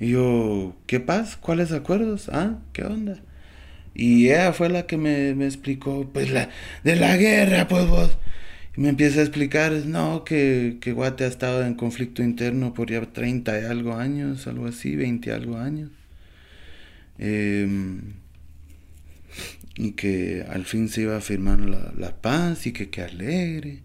Y 0.00 0.10
yo, 0.10 0.76
¿qué 0.86 0.98
paz? 1.00 1.36
¿Cuáles 1.36 1.72
acuerdos? 1.72 2.28
Ah, 2.32 2.58
¿qué 2.72 2.82
onda? 2.82 3.20
Y 3.94 4.26
ella 4.30 4.52
fue 4.52 4.68
la 4.68 4.86
que 4.86 4.96
me, 4.96 5.34
me 5.34 5.46
explicó, 5.46 6.10
pues 6.12 6.30
la, 6.30 6.48
de 6.82 6.96
la 6.96 7.16
guerra, 7.16 7.68
pues 7.68 7.86
vos. 7.86 8.18
Y 8.76 8.80
me 8.80 8.88
empieza 8.88 9.20
a 9.20 9.22
explicar, 9.22 9.72
no, 9.86 10.24
que, 10.24 10.78
que 10.80 10.92
Guate 10.92 11.24
ha 11.24 11.28
estado 11.28 11.64
en 11.64 11.74
conflicto 11.74 12.22
interno 12.22 12.74
por 12.74 12.90
ya 12.90 13.00
30 13.02 13.60
y 13.60 13.64
algo 13.64 13.94
años, 13.94 14.46
algo 14.48 14.66
así, 14.66 14.96
20 14.96 15.30
y 15.30 15.32
algo 15.32 15.58
años. 15.58 15.90
Em, 17.18 18.14
y 19.76 19.92
que 19.92 20.44
al 20.50 20.64
fin 20.64 20.88
se 20.88 21.02
iba 21.02 21.16
a 21.16 21.20
firmar 21.20 21.60
la, 21.60 21.92
la 21.96 22.16
paz 22.16 22.66
y 22.66 22.72
que 22.72 22.90
qué 22.90 23.02
alegre. 23.02 23.82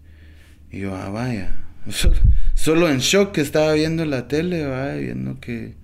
Y 0.72 0.80
yo, 0.80 0.94
ah, 0.96 1.08
vaya. 1.10 1.67
Solo 2.54 2.88
en 2.88 2.98
shock 2.98 3.32
que 3.32 3.40
estaba 3.40 3.72
viendo 3.72 4.04
la 4.04 4.28
tele, 4.28 4.66
viendo 4.98 5.40
que 5.40 5.74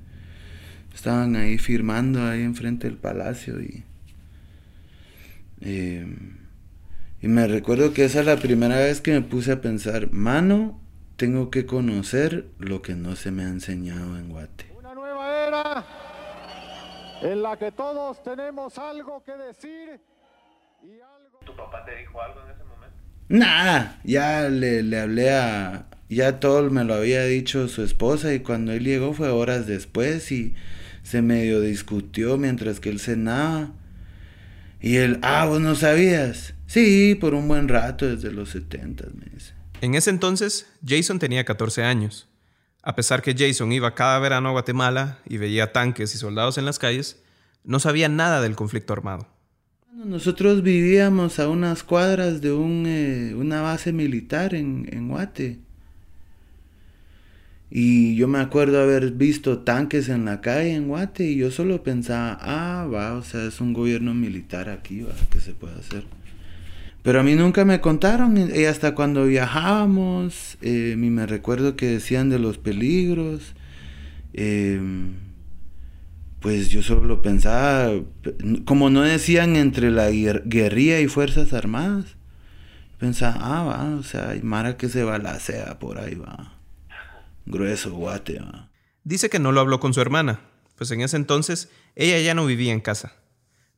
estaban 0.95 1.37
ahí 1.37 1.59
firmando 1.59 2.25
ahí 2.27 2.43
enfrente 2.43 2.87
del 2.87 2.97
palacio 2.97 3.61
y... 3.61 3.85
Em, 5.61 6.39
y 7.21 7.29
me 7.29 7.47
recuerdo 7.47 7.95
que 7.95 8.05
esa 8.05 8.21
es 8.21 8.27
la 8.27 8.37
primera 8.37 8.77
vez 8.77 9.01
que 9.01 9.13
me 9.13 9.23
puse 9.23 9.53
a 9.53 9.63
pensar, 9.63 10.13
mano, 10.13 10.79
tengo 11.17 11.51
que 11.51 11.65
conocer 11.65 12.49
lo 12.59 12.83
que 12.83 12.95
no 12.95 13.17
se 13.17 13.31
me 13.31 13.45
ha 13.45 13.49
enseñado 13.49 14.19
en 14.19 14.29
Guate. 14.29 14.71
Una 14.79 14.95
nueva 14.95 15.47
era 15.47 15.87
en 17.23 17.43
la 17.43 17.57
que 17.57 17.73
todos 17.73 18.23
tenemos 18.23 18.77
algo 18.79 19.23
que 19.25 19.33
decir 19.33 20.01
y 20.83 21.01
algo... 21.01 21.39
¿Tu 21.47 21.57
papá 21.57 21.83
te 21.87 21.97
dijo 21.97 22.21
algo 22.21 22.41
en 22.43 22.51
ese 22.51 22.65
momento? 22.65 22.97
Nada, 23.29 24.01
ya 24.05 24.49
le, 24.51 24.83
le 24.83 25.01
hablé 25.01 25.31
a... 25.33 25.87
Ya 26.09 26.39
todo 26.41 26.71
me 26.71 26.85
lo 26.85 26.95
había 26.95 27.25
dicho 27.25 27.69
su 27.69 27.83
esposa 27.83 28.35
y 28.35 28.41
cuando 28.41 28.73
él 28.73 28.85
llegó 28.85 29.15
fue 29.15 29.29
horas 29.29 29.67
después 29.67 30.31
y 30.31 30.55
se 31.03 31.23
medio 31.23 31.61
discutió 31.61 32.37
mientras 32.39 32.81
que 32.81 32.91
él 32.91 33.01
cenaba. 33.01 33.73
Y 34.81 34.97
él, 34.97 35.19
ah, 35.23 35.47
vos 35.47 35.61
no 35.61 35.75
sabías. 35.75 36.55
Sí, 36.67 37.17
por 37.19 37.35
un 37.35 37.49
buen 37.49 37.69
rato, 37.69 38.07
desde 38.07 38.31
los 38.31 38.51
70, 38.51 39.07
me 39.15 39.27
dice. 39.33 39.55
En 39.81 39.95
ese 39.95 40.11
entonces, 40.11 40.67
Jason 40.87 41.19
tenía 41.19 41.45
14 41.45 41.83
años. 41.85 42.29
A 42.83 42.95
pesar 42.95 43.23
que 43.23 43.35
Jason 43.37 43.73
iba 43.73 43.95
cada 43.95 44.19
verano 44.19 44.51
a 44.51 44.53
Guatemala 44.53 45.19
y 45.27 45.39
veía 45.39 45.73
tanques 45.73 46.15
y 46.15 46.19
soldados 46.19 46.59
en 46.59 46.67
las 46.67 46.79
calles, 46.79 47.23
no 47.65 47.81
sabía 47.81 48.11
nada 48.11 48.43
del 48.43 48.57
conflicto 48.57 48.93
armado. 48.93 49.27
Nosotros 49.93 50.63
vivíamos 50.63 51.39
a 51.39 51.49
unas 51.49 51.83
cuadras 51.83 52.43
de 52.43 52.53
un, 52.53 52.85
eh, 52.87 53.35
una 53.35 53.63
base 53.63 53.93
militar 53.93 54.55
en, 54.55 54.87
en 54.93 55.09
Guate. 55.09 55.64
Y 57.77 58.15
yo 58.15 58.29
me 58.29 58.39
acuerdo 58.39 58.81
haber 58.81 59.11
visto 59.11 59.59
tanques 59.59 60.09
en 60.09 60.27
la 60.27 60.41
calle 60.41 60.77
en 60.77 60.87
Guate 60.87 61.25
y 61.25 61.35
yo 61.35 61.51
solo 61.51 61.83
pensaba, 61.83 62.39
ah, 62.41 62.87
va, 62.87 63.15
o 63.15 63.23
sea, 63.23 63.47
es 63.47 63.61
un 63.61 63.73
gobierno 63.73 64.15
militar 64.15 64.69
aquí, 64.69 65.01
va, 65.01 65.13
¿qué 65.29 65.41
se 65.41 65.55
puede 65.55 65.75
hacer? 65.81 66.05
Pero 67.03 67.19
a 67.19 67.25
mí 67.25 67.35
nunca 67.35 67.65
me 67.65 67.81
contaron, 67.81 68.37
y 68.37 68.65
hasta 68.67 68.95
cuando 68.95 69.27
viajábamos, 69.27 70.57
eh, 70.63 70.95
me 70.97 71.27
recuerdo 71.27 71.75
que 71.75 71.87
decían 71.87 72.31
de 72.31 72.39
los 72.39 72.59
peligros, 72.59 73.55
eh, 74.35 74.81
pues 76.39 76.69
yo 76.69 76.81
solo 76.81 77.23
pensaba, 77.23 77.91
como 78.67 78.89
no 78.89 79.03
decían 79.03 79.57
entre 79.57 79.91
la 79.91 80.13
guerrilla 80.13 81.01
y 81.01 81.09
Fuerzas 81.09 81.53
Armadas, 81.53 82.15
pensaba, 82.99 83.37
ah, 83.41 83.65
va, 83.65 83.97
o 83.97 84.05
sea, 84.05 84.31
hay 84.31 84.43
Mara 84.43 84.77
que 84.77 84.89
se 84.89 85.03
balacea 85.03 85.81
por 85.81 85.99
ahí, 85.99 86.15
va. 86.15 86.55
Grueso, 87.47 87.93
guate, 87.93 88.41
va. 88.41 88.71
Dice 89.05 89.29
que 89.29 89.39
no 89.39 89.53
lo 89.53 89.61
habló 89.61 89.81
con 89.81 89.95
su 89.95 90.01
hermana, 90.01 90.41
pues 90.77 90.91
en 90.91 91.03
ese 91.03 91.17
entonces 91.17 91.69
ella 91.95 92.19
ya 92.21 92.35
no 92.35 92.47
vivía 92.47 92.73
en 92.73 92.81
casa 92.81 93.15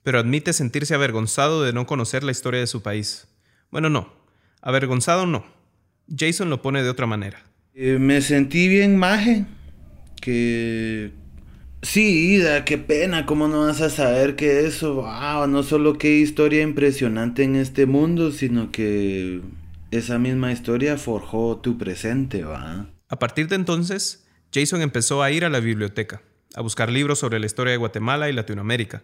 pero 0.06 0.20
admite 0.20 0.52
sentirse 0.52 0.94
avergonzado 0.94 1.64
de 1.64 1.72
no 1.72 1.84
conocer 1.84 2.22
la 2.22 2.30
historia 2.30 2.60
de 2.60 2.68
su 2.68 2.80
país. 2.80 3.26
Bueno, 3.72 3.90
no, 3.90 4.12
avergonzado 4.62 5.26
no. 5.26 5.44
Jason 6.16 6.48
lo 6.48 6.62
pone 6.62 6.84
de 6.84 6.90
otra 6.90 7.06
manera. 7.08 7.42
Eh, 7.74 7.98
me 7.98 8.20
sentí 8.20 8.68
bien 8.68 8.96
maje, 8.96 9.46
que... 10.20 11.10
Sí, 11.82 12.36
Ida, 12.36 12.64
qué 12.64 12.78
pena, 12.78 13.26
¿cómo 13.26 13.48
no 13.48 13.66
vas 13.66 13.80
a 13.80 13.90
saber 13.90 14.36
que 14.36 14.64
eso, 14.64 14.94
wow, 14.94 15.48
no 15.48 15.64
solo 15.64 15.98
qué 15.98 16.18
historia 16.18 16.62
impresionante 16.62 17.42
en 17.42 17.56
este 17.56 17.86
mundo, 17.86 18.30
sino 18.30 18.70
que 18.70 19.40
esa 19.90 20.20
misma 20.20 20.52
historia 20.52 20.98
forjó 20.98 21.56
tu 21.56 21.78
presente, 21.78 22.44
va. 22.44 22.86
A 23.08 23.18
partir 23.18 23.48
de 23.48 23.56
entonces, 23.56 24.26
Jason 24.52 24.82
empezó 24.82 25.22
a 25.22 25.30
ir 25.30 25.44
a 25.44 25.50
la 25.50 25.60
biblioteca, 25.60 26.22
a 26.54 26.60
buscar 26.60 26.90
libros 26.90 27.18
sobre 27.18 27.38
la 27.38 27.46
historia 27.46 27.72
de 27.72 27.78
Guatemala 27.78 28.28
y 28.28 28.32
Latinoamérica, 28.32 29.02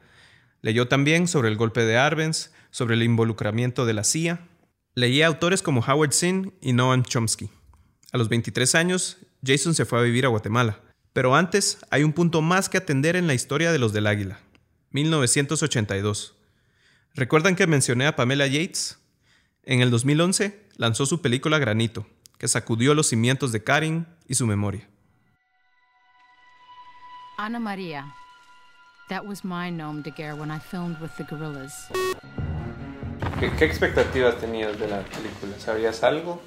Leyó 0.62 0.86
también 0.86 1.26
sobre 1.26 1.48
el 1.48 1.56
golpe 1.56 1.84
de 1.84 1.98
Arbenz, 1.98 2.52
sobre 2.70 2.94
el 2.94 3.02
involucramiento 3.02 3.84
de 3.84 3.94
la 3.94 4.04
CIA. 4.04 4.48
Leía 4.94 5.26
autores 5.26 5.60
como 5.60 5.80
Howard 5.80 6.12
Zinn 6.12 6.54
y 6.60 6.72
Noam 6.72 7.02
Chomsky. 7.02 7.50
A 8.12 8.18
los 8.18 8.28
23 8.28 8.76
años, 8.76 9.18
Jason 9.44 9.74
se 9.74 9.84
fue 9.84 9.98
a 9.98 10.02
vivir 10.02 10.24
a 10.24 10.28
Guatemala. 10.28 10.80
Pero 11.12 11.34
antes 11.34 11.78
hay 11.90 12.04
un 12.04 12.12
punto 12.12 12.42
más 12.42 12.68
que 12.68 12.78
atender 12.78 13.16
en 13.16 13.26
la 13.26 13.34
historia 13.34 13.72
de 13.72 13.80
los 13.80 13.92
del 13.92 14.06
Águila. 14.06 14.38
1982. 14.90 16.36
¿Recuerdan 17.14 17.56
que 17.56 17.66
mencioné 17.66 18.06
a 18.06 18.14
Pamela 18.14 18.46
Yates? 18.46 18.98
En 19.64 19.80
el 19.80 19.90
2011 19.90 20.68
lanzó 20.76 21.06
su 21.06 21.20
película 21.20 21.58
Granito, 21.58 22.06
que 22.42 22.48
sacudió 22.48 22.92
los 22.92 23.06
cimientos 23.06 23.52
de 23.52 23.62
Karin 23.62 24.04
y 24.26 24.34
su 24.34 24.48
memoria. 24.48 24.88
Ana 27.38 27.60
María, 27.60 28.12
That 29.10 29.24
was 29.24 29.44
my 29.44 29.70
nom 29.70 30.02
de 30.02 30.10
guerre 30.10 30.34
when 30.34 30.50
I 30.50 30.58
filmed 30.58 31.00
with 31.00 31.10
the 31.16 31.22
gorillas. 31.22 31.72
¿Qué, 33.38 33.48
¿Qué, 33.56 33.64
expectativas 33.64 34.40
tenías 34.40 34.76
de 34.76 34.88
la 34.88 35.02
película? 35.04 35.56
¿Sabías 35.60 36.02
algo? 36.02 36.42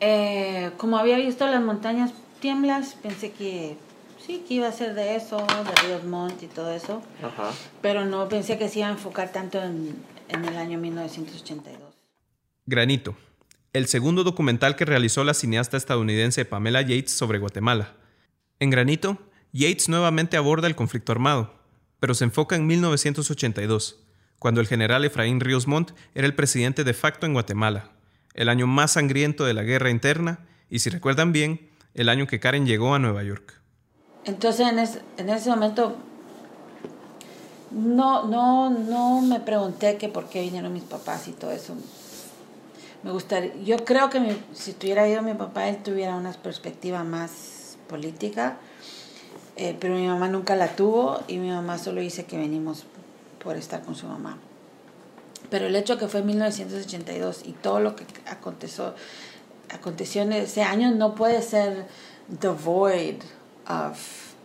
Eh, 0.00 0.70
como 0.76 0.98
había 0.98 1.16
visto 1.16 1.46
las 1.46 1.62
montañas 1.62 2.12
tiemblas, 2.40 2.96
pensé 3.02 3.32
que 3.32 3.78
sí, 4.18 4.44
que 4.46 4.54
iba 4.54 4.68
a 4.68 4.72
ser 4.72 4.92
de 4.92 5.16
eso, 5.16 5.38
de 5.38 5.86
Ríos 5.86 6.04
Montt 6.04 6.42
y 6.42 6.48
todo 6.48 6.70
eso. 6.70 7.02
Ajá. 7.22 7.50
Pero 7.80 8.04
no 8.04 8.28
pensé 8.28 8.58
que 8.58 8.68
se 8.68 8.80
iba 8.80 8.88
a 8.88 8.92
enfocar 8.92 9.32
tanto 9.32 9.58
en, 9.62 9.96
en 10.28 10.44
el 10.44 10.58
año 10.58 10.76
1982. 10.78 11.94
Granito, 12.66 13.16
el 13.76 13.88
segundo 13.88 14.24
documental 14.24 14.74
que 14.74 14.86
realizó 14.86 15.22
la 15.22 15.34
cineasta 15.34 15.76
estadounidense 15.76 16.46
Pamela 16.46 16.80
Yates 16.80 17.12
sobre 17.12 17.38
Guatemala. 17.38 17.92
En 18.58 18.70
Granito, 18.70 19.18
Yates 19.52 19.90
nuevamente 19.90 20.38
aborda 20.38 20.66
el 20.66 20.74
conflicto 20.74 21.12
armado, 21.12 21.52
pero 22.00 22.14
se 22.14 22.24
enfoca 22.24 22.56
en 22.56 22.66
1982, 22.66 24.02
cuando 24.38 24.62
el 24.62 24.66
general 24.66 25.04
Efraín 25.04 25.40
Ríos 25.40 25.66
Montt 25.66 25.90
era 26.14 26.26
el 26.26 26.34
presidente 26.34 26.84
de 26.84 26.94
facto 26.94 27.26
en 27.26 27.34
Guatemala, 27.34 27.90
el 28.32 28.48
año 28.48 28.66
más 28.66 28.92
sangriento 28.92 29.44
de 29.44 29.52
la 29.52 29.62
guerra 29.62 29.90
interna 29.90 30.46
y, 30.70 30.78
si 30.78 30.88
recuerdan 30.88 31.32
bien, 31.32 31.70
el 31.92 32.08
año 32.08 32.26
que 32.26 32.40
Karen 32.40 32.64
llegó 32.64 32.94
a 32.94 32.98
Nueva 32.98 33.24
York. 33.24 33.60
Entonces, 34.24 34.66
en, 35.18 35.28
ese 35.28 35.50
momento, 35.50 35.98
no, 37.72 38.26
no, 38.26 38.70
no 38.70 39.20
me 39.20 39.40
pregunté 39.40 39.98
que 39.98 40.08
por 40.08 40.30
qué 40.30 40.40
vinieron 40.40 40.72
mis 40.72 40.82
papás 40.82 41.28
y 41.28 41.32
todo 41.32 41.52
eso. 41.52 41.76
Me 43.02 43.12
gustaría, 43.12 43.54
yo 43.56 43.84
creo 43.84 44.10
que 44.10 44.36
si 44.52 44.72
tuviera 44.72 45.08
ido 45.08 45.22
mi 45.22 45.34
papá, 45.34 45.68
él 45.68 45.78
tuviera 45.82 46.16
una 46.16 46.32
perspectiva 46.32 47.04
más 47.04 47.76
política 47.88 48.58
eh, 49.56 49.74
pero 49.80 49.94
mi 49.94 50.06
mamá 50.06 50.28
nunca 50.28 50.54
la 50.54 50.76
tuvo 50.76 51.22
y 51.28 51.38
mi 51.38 51.50
mamá 51.50 51.78
solo 51.78 52.02
dice 52.02 52.26
que 52.26 52.36
venimos 52.36 52.84
por 53.42 53.56
estar 53.56 53.82
con 53.82 53.94
su 53.94 54.06
mamá. 54.06 54.38
Pero 55.48 55.66
el 55.66 55.76
hecho 55.76 55.96
que 55.96 56.08
fue 56.08 56.20
en 56.20 56.26
1982 56.26 57.42
y 57.44 57.52
todo 57.52 57.80
lo 57.80 57.96
que 57.96 58.04
aconteció, 58.26 58.94
aconteció 59.74 60.22
en 60.22 60.32
ese 60.32 60.62
año 60.62 60.90
no 60.90 61.14
puede 61.14 61.40
ser 61.40 61.86
devoid 62.28 63.22
of 63.66 63.98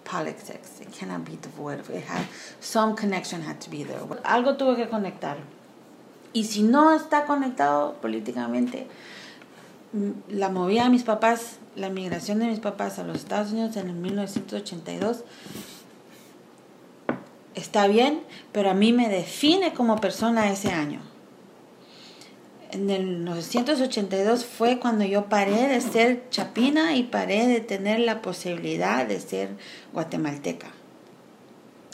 politics. 0.10 0.80
It 0.80 0.98
cannot 0.98 1.26
be 1.26 1.38
devoid. 1.38 1.80
It 1.90 2.06
had, 2.08 2.26
some 2.62 2.96
connection 2.96 3.42
had 3.42 3.60
to 3.60 3.70
be 3.70 3.84
there. 3.84 4.00
Algo 4.24 4.56
tuvo 4.56 4.78
que 4.78 4.88
conectar. 4.88 5.38
Y 6.34 6.46
si 6.46 6.64
no 6.64 6.94
está 6.94 7.26
conectado 7.26 7.96
políticamente, 8.02 8.88
la 10.30 10.50
movida 10.50 10.84
de 10.86 10.90
mis 10.90 11.04
papás, 11.04 11.58
la 11.76 11.90
migración 11.90 12.40
de 12.40 12.48
mis 12.48 12.60
papás 12.60 13.00
a 13.00 13.04
los 13.04 13.18
Estados 13.18 13.52
Unidos 13.52 13.76
en 13.76 13.90
el 13.90 13.96
1982 13.96 15.24
está 17.56 17.88
bien, 17.88 18.22
pero 18.52 18.70
a 18.70 18.74
mí 18.74 18.94
me 18.94 19.10
define 19.10 19.74
como 19.74 20.00
persona 20.00 20.52
ese 20.52 20.72
año. 20.72 21.02
En 22.72 22.90
el 22.90 23.06
1982 23.06 24.46
fue 24.46 24.80
cuando 24.80 25.04
yo 25.04 25.26
paré 25.26 25.68
de 25.68 25.82
ser 25.82 26.30
chapina 26.30 26.96
y 26.96 27.04
paré 27.04 27.48
de 27.48 27.60
tener 27.60 28.00
la 28.00 28.22
posibilidad 28.22 29.06
de 29.06 29.20
ser 29.20 29.50
guatemalteca. 29.92 30.68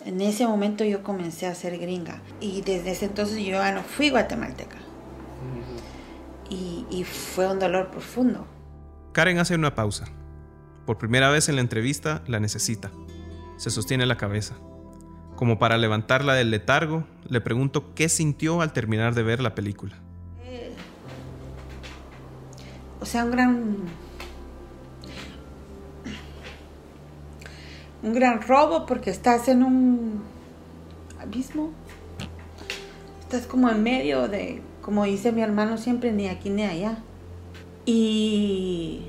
En 0.08 0.22
ese 0.22 0.48
momento 0.48 0.86
yo 0.86 1.04
comencé 1.04 1.48
a 1.48 1.54
ser 1.54 1.78
gringa 1.78 2.22
y 2.40 2.62
desde 2.62 2.92
ese 2.92 3.08
entonces 3.08 3.40
yo 3.40 3.58
ya 3.58 3.74
no 3.74 3.84
fui 3.84 4.10
guatemalteca 4.10 4.78
y, 6.50 7.04
fue 7.04 7.46
un 7.52 7.60
dolor 7.60 7.92
profundo. 7.92 8.48
Karen 9.12 9.38
hace 9.38 9.54
una 9.54 9.76
pausa. 9.76 10.06
Por 10.86 10.98
primera 10.98 11.30
vez 11.30 11.50
en 11.50 11.56
la 11.56 11.62
entrevista 11.62 12.24
la 12.26 12.40
necesita. 12.40 12.90
Se 13.58 13.70
sostiene 13.70 14.06
la 14.06 14.16
cabeza. 14.16 14.56
Como 15.36 15.60
para 15.60 15.78
levantarla 15.78 16.36
del 16.36 16.52
letargo, 16.52 17.06
le 17.28 17.42
pregunto 17.42 17.94
qué 17.94 18.08
sintió 18.08 18.62
al 18.62 18.72
terminar 18.72 19.14
de 19.14 19.24
ver 19.24 19.42
la 19.42 19.56
película. 19.56 19.98
Eh, 20.46 20.74
o 23.02 23.06
sea, 23.06 23.26
un 23.26 23.32
gran... 23.32 23.76
Un 28.04 28.14
gran 28.14 28.42
robo 28.42 28.86
porque 28.86 29.10
estás 29.10 29.48
en 29.48 29.64
un 29.64 30.24
abismo. 31.20 31.72
Estás 33.22 33.46
como 33.48 33.70
en 33.70 33.84
medio 33.84 34.28
de 34.28 34.62
como 34.88 35.04
dice 35.04 35.34
mi 35.34 35.42
hermano 35.42 35.78
siempre, 35.78 36.14
ni 36.14 36.30
aquí 36.30 36.50
ni 36.50 36.64
allá. 36.64 37.00
Y 37.86 39.02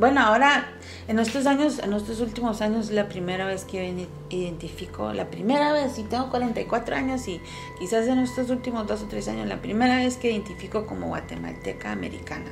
bueno, 0.00 0.20
ahora, 0.20 0.66
en 1.06 1.20
estos 1.20 1.46
años, 1.46 1.78
en 1.78 1.92
estos 1.92 2.18
últimos 2.20 2.60
años, 2.60 2.90
la 2.90 3.08
primera 3.08 3.46
vez 3.46 3.64
que 3.64 4.04
identifico, 4.30 5.12
la 5.12 5.30
primera 5.30 5.72
vez, 5.72 5.96
y 5.96 6.02
tengo 6.02 6.28
44 6.28 6.96
años, 6.96 7.28
y 7.28 7.40
quizás 7.78 8.08
en 8.08 8.18
estos 8.18 8.50
últimos 8.50 8.88
dos 8.88 9.02
o 9.02 9.06
tres 9.06 9.28
años, 9.28 9.46
la 9.46 9.62
primera 9.62 9.98
vez 9.98 10.16
que 10.16 10.32
identifico 10.32 10.86
como 10.86 11.06
guatemalteca 11.06 11.92
americana. 11.92 12.50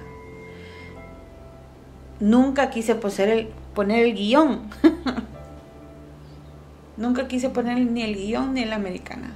Nunca 2.20 2.70
quise 2.70 2.92
el, 2.92 3.48
poner 3.74 4.04
el 4.04 4.14
guion. 4.14 4.70
Nunca 6.96 7.28
quise 7.28 7.48
poner 7.48 7.78
ni 7.78 8.02
el 8.02 8.14
guion 8.14 8.54
ni 8.54 8.64
la 8.64 8.76
americana 8.76 9.34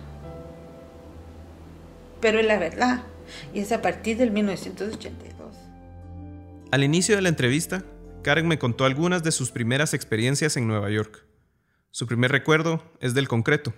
pero 2.25 2.40
es 2.40 2.47
la 2.47 2.59
verdad. 2.59 3.03
Y 3.53 3.61
es 3.61 3.70
a 3.70 3.83
partir 3.83 4.16
del 4.16 4.31
1982. 4.31 5.55
Al 6.73 6.83
inicio 6.83 7.16
de 7.16 7.20
la 7.20 7.29
entrevista, 7.29 7.85
Karen 8.23 8.49
me 8.49 8.59
contó 8.59 8.87
algunas 8.87 9.23
de 9.23 9.31
sus 9.31 9.51
primeras 9.51 9.92
experiencias 9.92 10.57
en 10.57 10.66
Nueva 10.66 10.88
York. 10.88 11.27
Su 11.90 12.07
primer 12.07 12.33
recuerdo 12.33 12.83
es 13.01 13.12
del 13.12 13.29
concreto. 13.29 13.75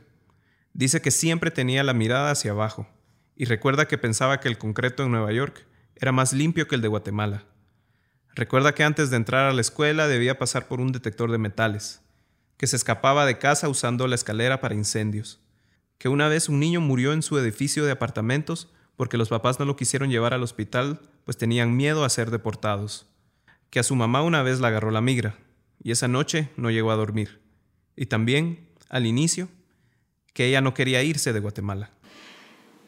Dice 0.74 1.02
que 1.02 1.10
siempre 1.10 1.50
tenía 1.50 1.82
la 1.82 1.92
mirada 1.92 2.30
hacia 2.30 2.52
abajo 2.52 2.86
y 3.34 3.46
recuerda 3.46 3.88
que 3.88 3.98
pensaba 3.98 4.38
que 4.38 4.46
el 4.46 4.58
concreto 4.58 5.02
en 5.02 5.10
Nueva 5.10 5.32
York 5.32 5.66
era 5.96 6.12
más 6.12 6.32
limpio 6.32 6.68
que 6.68 6.76
el 6.76 6.82
de 6.82 6.88
Guatemala. 6.88 7.46
Recuerda 8.36 8.74
que 8.74 8.84
antes 8.84 9.08
de 9.08 9.16
entrar 9.16 9.46
a 9.46 9.54
la 9.54 9.62
escuela 9.62 10.08
debía 10.08 10.38
pasar 10.38 10.68
por 10.68 10.78
un 10.78 10.92
detector 10.92 11.32
de 11.32 11.38
metales, 11.38 12.02
que 12.58 12.66
se 12.66 12.76
escapaba 12.76 13.24
de 13.24 13.38
casa 13.38 13.66
usando 13.70 14.06
la 14.06 14.14
escalera 14.14 14.60
para 14.60 14.74
incendios, 14.74 15.40
que 15.96 16.10
una 16.10 16.28
vez 16.28 16.50
un 16.50 16.60
niño 16.60 16.82
murió 16.82 17.14
en 17.14 17.22
su 17.22 17.38
edificio 17.38 17.86
de 17.86 17.92
apartamentos 17.92 18.68
porque 18.94 19.16
los 19.16 19.30
papás 19.30 19.58
no 19.58 19.64
lo 19.64 19.76
quisieron 19.76 20.10
llevar 20.10 20.34
al 20.34 20.42
hospital 20.42 21.00
pues 21.24 21.38
tenían 21.38 21.76
miedo 21.76 22.04
a 22.04 22.10
ser 22.10 22.30
deportados, 22.30 23.06
que 23.70 23.80
a 23.80 23.82
su 23.82 23.96
mamá 23.96 24.20
una 24.20 24.42
vez 24.42 24.60
la 24.60 24.68
agarró 24.68 24.90
la 24.90 25.00
migra 25.00 25.38
y 25.82 25.90
esa 25.90 26.06
noche 26.06 26.50
no 26.58 26.70
llegó 26.70 26.90
a 26.90 26.96
dormir, 26.96 27.40
y 27.96 28.04
también, 28.04 28.68
al 28.90 29.06
inicio, 29.06 29.48
que 30.34 30.44
ella 30.44 30.60
no 30.60 30.74
quería 30.74 31.02
irse 31.02 31.32
de 31.32 31.40
Guatemala. 31.40 31.90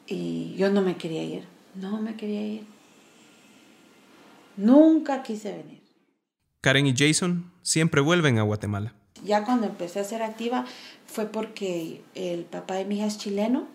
Y 0.07 0.55
yo 0.59 0.71
no 0.71 0.83
me 0.83 0.99
quería 0.99 1.25
ir, 1.25 1.45
no 1.75 2.03
me 2.03 2.17
quería 2.17 2.47
ir. 2.47 2.78
Nunca 4.59 5.23
quise 5.23 5.53
venir. 5.53 5.83
Karen 6.61 6.89
y 6.89 6.95
Jason 6.97 7.53
siempre 7.63 8.01
vuelven 8.01 8.39
a 8.39 8.43
Guatemala. 8.43 8.93
Ya 9.25 9.45
cuando 9.45 9.69
empecé 9.69 10.01
a 10.01 10.05
ser 10.05 10.21
activa 10.21 10.67
fue 11.07 11.27
porque 11.27 12.03
el 12.17 12.45
papá 12.45 12.75
de 12.75 12.85
mi 12.85 12.97
hija 12.97 13.07
es 13.07 13.19
chileno 13.19 13.69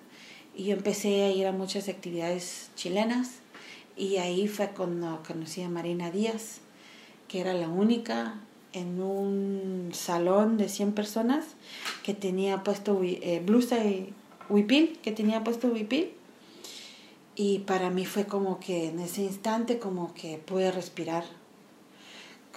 y 0.53 0.65
yo 0.65 0.73
empecé 0.73 1.23
a 1.23 1.31
ir 1.31 1.47
a 1.47 1.53
muchas 1.53 1.87
actividades 1.87 2.69
chilenas 2.75 3.39
y 3.95 4.17
ahí 4.17 4.49
fue 4.49 4.71
cuando 4.71 5.23
conocí 5.25 5.61
a 5.61 5.69
Marina 5.69 6.11
Díaz, 6.11 6.59
que 7.29 7.39
era 7.39 7.53
la 7.53 7.69
única 7.69 8.41
en 8.73 9.01
un 9.01 9.91
salón 9.93 10.57
de 10.57 10.67
100 10.67 10.91
personas 10.91 11.45
que 12.03 12.13
tenía 12.13 12.63
puesto 12.63 12.99
eh, 13.03 13.41
blusa 13.45 13.85
y 13.85 14.13
huipil, 14.49 14.99
que 15.01 15.13
tenía 15.13 15.45
puesto 15.45 15.69
huipil. 15.69 16.11
Y 17.35 17.59
para 17.59 17.89
mí 17.89 18.05
fue 18.05 18.25
como 18.25 18.59
que 18.59 18.89
en 18.89 18.99
ese 18.99 19.23
instante 19.23 19.79
como 19.79 20.13
que 20.13 20.37
pude 20.37 20.71
respirar 20.71 21.23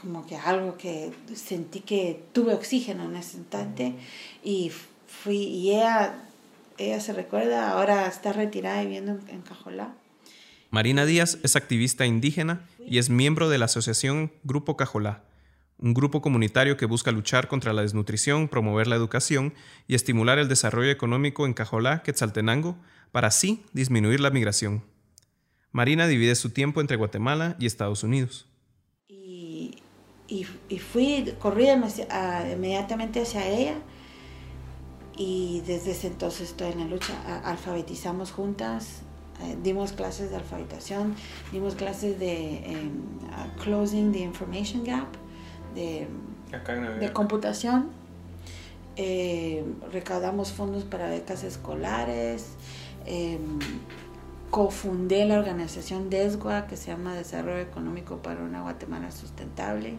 como 0.00 0.26
que 0.26 0.36
algo 0.36 0.76
que 0.76 1.12
sentí 1.34 1.80
que 1.80 2.22
tuve 2.32 2.52
oxígeno 2.52 3.04
en 3.04 3.16
ese 3.16 3.38
instante 3.38 3.94
y 4.44 4.70
fui 5.06 5.38
y 5.38 5.70
ella 5.70 6.22
ella 6.76 7.00
se 7.00 7.14
recuerda 7.14 7.70
ahora 7.70 8.06
está 8.06 8.34
retirada 8.34 8.82
viviendo 8.82 9.18
en 9.28 9.40
Cajolá 9.40 9.94
Marina 10.70 11.06
Díaz 11.06 11.38
es 11.42 11.56
activista 11.56 12.04
indígena 12.04 12.68
y 12.86 12.98
es 12.98 13.08
miembro 13.08 13.48
de 13.48 13.58
la 13.58 13.64
asociación 13.64 14.32
Grupo 14.44 14.76
Cajolá, 14.76 15.22
un 15.78 15.94
grupo 15.94 16.22
comunitario 16.22 16.76
que 16.76 16.86
busca 16.86 17.12
luchar 17.12 17.48
contra 17.48 17.72
la 17.72 17.82
desnutrición, 17.82 18.48
promover 18.48 18.86
la 18.86 18.96
educación 18.96 19.54
y 19.86 19.94
estimular 19.94 20.38
el 20.38 20.48
desarrollo 20.48 20.90
económico 20.90 21.46
en 21.46 21.54
Cajolá, 21.54 22.02
Quetzaltenango, 22.02 22.76
para 23.12 23.28
así 23.28 23.64
disminuir 23.72 24.20
la 24.20 24.30
migración. 24.30 24.82
Marina 25.72 26.06
divide 26.06 26.34
su 26.34 26.50
tiempo 26.50 26.80
entre 26.80 26.96
Guatemala 26.96 27.56
y 27.58 27.66
Estados 27.66 28.02
Unidos 28.02 28.46
y, 30.28 30.78
fui, 30.78 31.34
corrí 31.38 31.68
inmediatamente 31.68 33.22
hacia 33.22 33.48
ella 33.48 33.74
y 35.16 35.62
desde 35.66 35.92
ese 35.92 36.08
entonces 36.08 36.50
estoy 36.50 36.72
en 36.72 36.80
la 36.80 36.86
lucha. 36.86 37.40
alfabetizamos 37.44 38.32
juntas, 38.32 39.02
eh, 39.42 39.56
dimos 39.62 39.92
clases 39.92 40.30
de 40.30 40.36
alfabetización, 40.36 41.14
dimos 41.52 41.74
clases 41.74 42.18
de 42.18 42.58
em, 42.66 43.02
Closing 43.62 44.12
the 44.12 44.18
Information 44.18 44.84
Gap, 44.84 45.06
de, 45.76 46.08
de 47.00 47.12
computación. 47.12 47.90
Eh, 48.96 49.62
recaudamos 49.92 50.52
fondos 50.52 50.84
para 50.84 51.08
becas 51.08 51.44
escolares. 51.44 52.46
Em, 53.04 53.58
cofundé 54.50 55.26
la 55.26 55.38
organización 55.38 56.08
DESGUA, 56.08 56.66
que 56.66 56.76
se 56.76 56.86
llama 56.86 57.14
Desarrollo 57.14 57.58
Económico 57.58 58.18
para 58.18 58.42
una 58.42 58.62
Guatemala 58.62 59.10
Sustentable. 59.10 59.98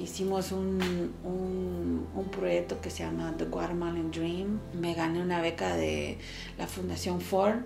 Hicimos 0.00 0.50
un, 0.50 1.12
un, 1.22 2.06
un, 2.14 2.28
proyecto 2.30 2.80
que 2.80 2.90
se 2.90 3.04
llama 3.04 3.34
The 3.38 3.44
Guatemalan 3.44 4.10
Dream. 4.10 4.58
Me 4.74 4.94
gané 4.94 5.22
una 5.22 5.40
beca 5.40 5.76
de 5.76 6.18
la 6.58 6.66
Fundación 6.66 7.20
Ford 7.20 7.60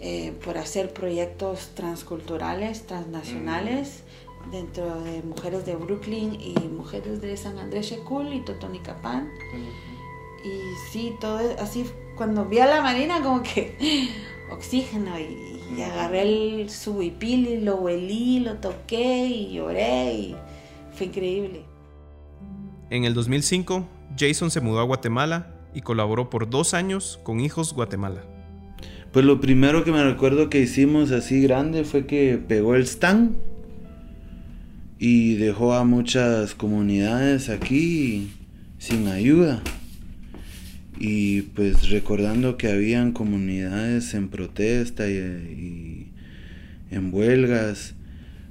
eh, 0.00 0.32
por 0.44 0.58
hacer 0.58 0.92
proyectos 0.92 1.70
transculturales, 1.74 2.86
transnacionales. 2.86 4.02
Dentro 4.50 5.02
de 5.02 5.22
mujeres 5.22 5.66
de 5.66 5.76
Brooklyn 5.76 6.38
y 6.40 6.54
mujeres 6.68 7.20
de 7.20 7.36
San 7.36 7.58
Andrés 7.58 7.86
Shekul 7.86 8.32
y 8.32 8.40
Totonicapán. 8.40 9.30
Y 10.44 10.60
sí, 10.90 11.14
todo 11.20 11.38
así, 11.60 11.84
cuando 12.16 12.44
vi 12.44 12.58
a 12.58 12.66
la 12.66 12.82
Marina 12.82 13.20
como 13.22 13.42
que 13.42 13.76
oxígeno 14.50 15.18
y, 15.18 15.82
agarré 15.82 16.62
el 16.62 16.70
subipil 16.70 17.46
y 17.46 17.60
lo 17.60 17.76
huelí, 17.76 18.40
lo 18.40 18.54
toqué 18.54 19.26
y 19.26 19.52
lloré 19.52 20.14
y 20.14 20.36
fue 20.92 21.06
increíble. 21.06 21.62
En 22.90 23.04
el 23.04 23.12
2005, 23.12 23.86
Jason 24.18 24.50
se 24.50 24.62
mudó 24.62 24.80
a 24.80 24.84
Guatemala 24.84 25.54
y 25.74 25.82
colaboró 25.82 26.30
por 26.30 26.48
dos 26.48 26.72
años 26.72 27.20
con 27.22 27.40
Hijos 27.40 27.74
Guatemala. 27.74 28.24
Pues 29.12 29.24
lo 29.24 29.40
primero 29.40 29.84
que 29.84 29.92
me 29.92 30.02
recuerdo 30.02 30.48
que 30.48 30.60
hicimos 30.60 31.10
así 31.10 31.42
grande 31.42 31.84
fue 31.84 32.06
que 32.06 32.38
pegó 32.38 32.74
el 32.74 32.82
stand 32.82 33.36
y 34.98 35.34
dejó 35.36 35.74
a 35.74 35.84
muchas 35.84 36.54
comunidades 36.54 37.48
aquí 37.48 38.30
sin 38.78 39.08
ayuda 39.08 39.62
y 40.98 41.42
pues 41.42 41.90
recordando 41.90 42.56
que 42.56 42.68
habían 42.68 43.12
comunidades 43.12 44.14
en 44.14 44.28
protesta 44.28 45.08
y, 45.08 46.12
en 46.90 47.14
huelgas, 47.14 47.94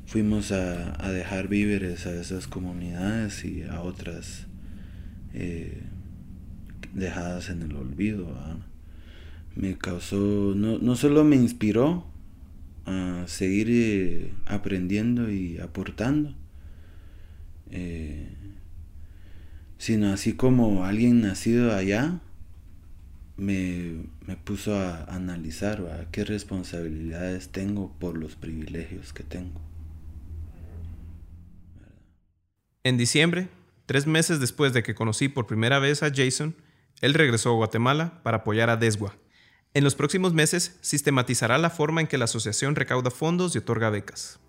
fuimos 0.06 0.52
a, 0.52 1.12
dejar 1.12 1.48
víveres 1.48 2.06
a 2.06 2.14
esas 2.14 2.48
comunidades 2.48 3.44
y 3.44 3.64
a 3.64 3.82
otras 3.82 4.46
eh, 5.34 5.82
dejadas 6.94 7.50
en 7.50 7.64
el 7.64 7.76
olvido. 7.76 8.28
Me 9.56 9.78
causó, 9.78 10.54
no, 10.56 10.78
no 10.78 10.96
solo 10.96 11.24
me 11.24 11.36
inspiró 11.36 12.06
a 12.88 13.26
seguir 13.28 13.68
eh, 13.70 14.34
aprendiendo 14.46 15.30
y 15.30 15.60
aportando. 15.60 16.34
Eh, 17.70 18.30
sino 19.78 20.12
así 20.12 20.34
como 20.34 20.86
alguien 20.86 21.22
nacido 21.22 21.76
allá 21.76 22.22
me, 23.36 24.08
puso 24.44 24.76
a 24.76 25.04
analizar 25.04 26.08
qué 26.12 26.24
responsabilidades 26.24 27.50
tengo 27.50 27.94
por 28.00 28.18
los 28.18 28.36
privilegios 28.36 29.14
que 29.14 29.24
tengo. 29.24 29.62
En 32.84 32.98
diciembre, 32.98 33.50
tres 33.86 34.08
meses 34.08 34.40
después 34.40 34.74
de 34.74 34.82
que 34.82 34.96
conocí 34.96 35.28
por 35.28 35.46
primera 35.46 35.78
vez 35.80 36.04
a 36.04 36.12
Jason, 36.14 36.56
él 37.02 37.14
regresó 37.14 37.50
a 37.50 37.56
Guatemala 37.56 38.22
para 38.24 38.38
apoyar 38.38 38.70
a 38.70 38.78
Desgua. 38.78 39.16
En 39.74 39.84
los 39.84 39.96
próximos 39.96 40.34
meses 40.34 40.78
sistematizará 40.82 41.58
la 41.58 41.70
forma 41.70 42.02
en 42.02 42.08
que 42.08 42.18
la 42.18 42.26
asociación 42.26 42.76
recauda 42.76 43.12
fondos 43.12 43.56
y 43.56 43.60
otorga 43.60 43.90
becas. 43.90 44.40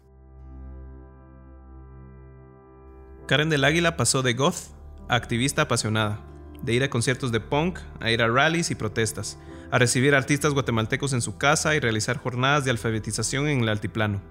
Karen 3.27 3.51
del 3.51 3.65
Águila 3.65 3.97
pasó 3.97 4.23
de 4.23 4.33
goth 4.33 4.73
a 5.09 5.17
activista 5.17 5.63
apasionada, 5.63 6.21
de 6.63 6.73
ir 6.73 6.83
a 6.83 6.91
conciertos 6.91 7.31
de 7.31 7.41
punk, 7.41 7.79
a 8.01 8.11
ir 8.11 8.23
a 8.23 8.29
rallies 8.29 8.71
y 8.71 8.75
protestas, 8.75 9.39
a 9.71 9.79
recibir 9.79 10.15
artistas 10.15 10.55
guatemaltecos 10.55 11.13
en 11.13 11.21
su 11.21 11.37
casa 11.37 11.75
y 11.75 11.81
realizar 11.81 12.17
jornadas 12.17 12.65
de 12.65 12.71
alfabetización 12.71 13.49
en 13.49 13.61
el 13.61 13.69
altiplano. 13.69 14.23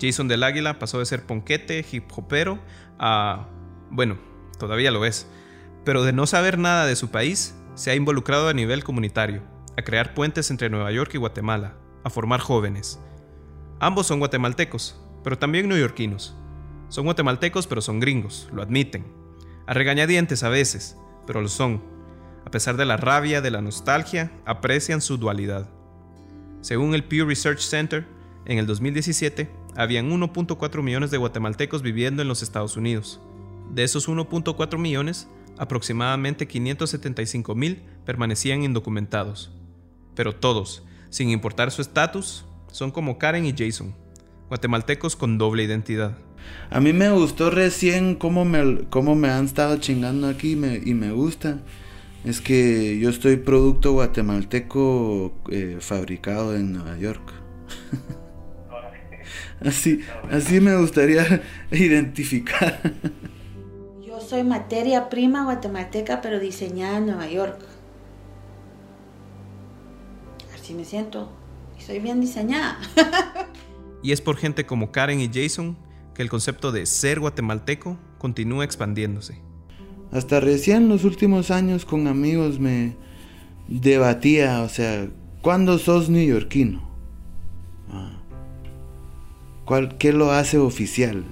Jason 0.00 0.28
del 0.28 0.42
Águila 0.42 0.78
pasó 0.78 0.98
de 0.98 1.06
ser 1.06 1.24
ponquete, 1.24 1.84
hip 1.90 2.04
hopero, 2.16 2.58
a... 2.98 3.46
bueno, 3.90 4.18
todavía 4.58 4.90
lo 4.90 5.04
es, 5.04 5.28
pero 5.84 6.02
de 6.02 6.12
no 6.12 6.26
saber 6.26 6.58
nada 6.58 6.86
de 6.86 6.96
su 6.96 7.10
país, 7.10 7.54
se 7.74 7.90
ha 7.90 7.94
involucrado 7.94 8.48
a 8.48 8.54
nivel 8.54 8.82
comunitario, 8.82 9.42
a 9.76 9.82
crear 9.82 10.14
puentes 10.14 10.50
entre 10.50 10.70
Nueva 10.70 10.92
York 10.92 11.12
y 11.14 11.18
Guatemala, 11.18 11.76
a 12.04 12.10
formar 12.10 12.40
jóvenes. 12.40 13.00
Ambos 13.78 14.06
son 14.06 14.18
guatemaltecos, 14.18 15.00
pero 15.22 15.38
también 15.38 15.68
neoyorquinos. 15.68 16.36
Son 16.88 17.04
guatemaltecos, 17.04 17.66
pero 17.66 17.80
son 17.80 18.00
gringos, 18.00 18.48
lo 18.52 18.62
admiten. 18.62 19.06
A 19.66 19.74
regañadientes 19.74 20.42
a 20.42 20.48
veces, 20.48 20.96
pero 21.26 21.40
lo 21.40 21.48
son. 21.48 21.82
A 22.44 22.50
pesar 22.50 22.76
de 22.76 22.84
la 22.84 22.96
rabia, 22.96 23.40
de 23.40 23.50
la 23.50 23.60
nostalgia, 23.60 24.32
aprecian 24.44 25.00
su 25.00 25.16
dualidad. 25.16 25.68
Según 26.60 26.94
el 26.94 27.04
Pew 27.04 27.26
Research 27.26 27.60
Center, 27.60 28.06
en 28.44 28.58
el 28.58 28.66
2017 28.66 29.48
habían 29.76 30.10
1.4 30.10 30.82
millones 30.82 31.10
de 31.10 31.18
guatemaltecos 31.18 31.82
viviendo 31.82 32.22
en 32.22 32.28
los 32.28 32.42
Estados 32.42 32.76
Unidos. 32.76 33.20
De 33.72 33.84
esos 33.84 34.08
1.4 34.08 34.78
millones, 34.78 35.28
aproximadamente 35.58 36.48
575 36.48 37.54
mil 37.54 37.82
permanecían 38.04 38.62
indocumentados. 38.62 39.52
Pero 40.14 40.34
todos, 40.34 40.82
sin 41.08 41.30
importar 41.30 41.70
su 41.70 41.82
estatus, 41.82 42.44
son 42.70 42.90
como 42.90 43.18
Karen 43.18 43.46
y 43.46 43.54
Jason, 43.56 43.94
guatemaltecos 44.48 45.16
con 45.16 45.38
doble 45.38 45.64
identidad. 45.64 46.16
A 46.70 46.80
mí 46.80 46.92
me 46.92 47.10
gustó 47.10 47.50
recién 47.50 48.14
cómo 48.14 48.44
me, 48.44 48.84
cómo 48.90 49.14
me 49.14 49.28
han 49.30 49.44
estado 49.44 49.76
chingando 49.76 50.28
aquí 50.28 50.52
y 50.52 50.94
me 50.94 51.12
gusta. 51.12 51.58
Es 52.24 52.42
que 52.42 52.98
yo 52.98 53.08
estoy 53.08 53.36
producto 53.36 53.92
guatemalteco 53.92 55.32
eh, 55.50 55.78
fabricado 55.80 56.54
en 56.54 56.74
Nueva 56.74 56.98
York. 56.98 57.32
así, 59.64 60.00
así 60.30 60.60
me 60.60 60.76
gustaría 60.76 61.42
identificar. 61.70 62.78
yo 64.06 64.20
soy 64.20 64.44
materia 64.44 65.08
prima 65.08 65.44
guatemalteca, 65.44 66.20
pero 66.20 66.38
diseñada 66.40 66.98
en 66.98 67.06
Nueva 67.06 67.26
York. 67.28 67.58
Así 70.70 70.76
me 70.76 70.84
siento. 70.84 71.28
Y 71.76 71.82
soy 71.82 71.98
bien 71.98 72.20
diseñada. 72.20 72.78
y 74.04 74.12
es 74.12 74.20
por 74.20 74.36
gente 74.36 74.66
como 74.66 74.92
Karen 74.92 75.20
y 75.20 75.28
Jason 75.28 75.76
que 76.14 76.22
el 76.22 76.30
concepto 76.30 76.70
de 76.70 76.86
ser 76.86 77.18
guatemalteco 77.18 77.98
continúa 78.18 78.64
expandiéndose. 78.64 79.40
Hasta 80.12 80.38
recién 80.38 80.88
los 80.88 81.02
últimos 81.02 81.50
años 81.50 81.84
con 81.84 82.06
amigos 82.06 82.60
me 82.60 82.94
debatía, 83.66 84.62
o 84.62 84.68
sea, 84.68 85.08
¿cuándo 85.42 85.76
sos 85.78 86.08
neoyorquino? 86.08 86.88
Ah. 87.90 88.22
¿Qué 89.98 90.12
lo 90.12 90.30
hace 90.30 90.58
oficial? 90.58 91.24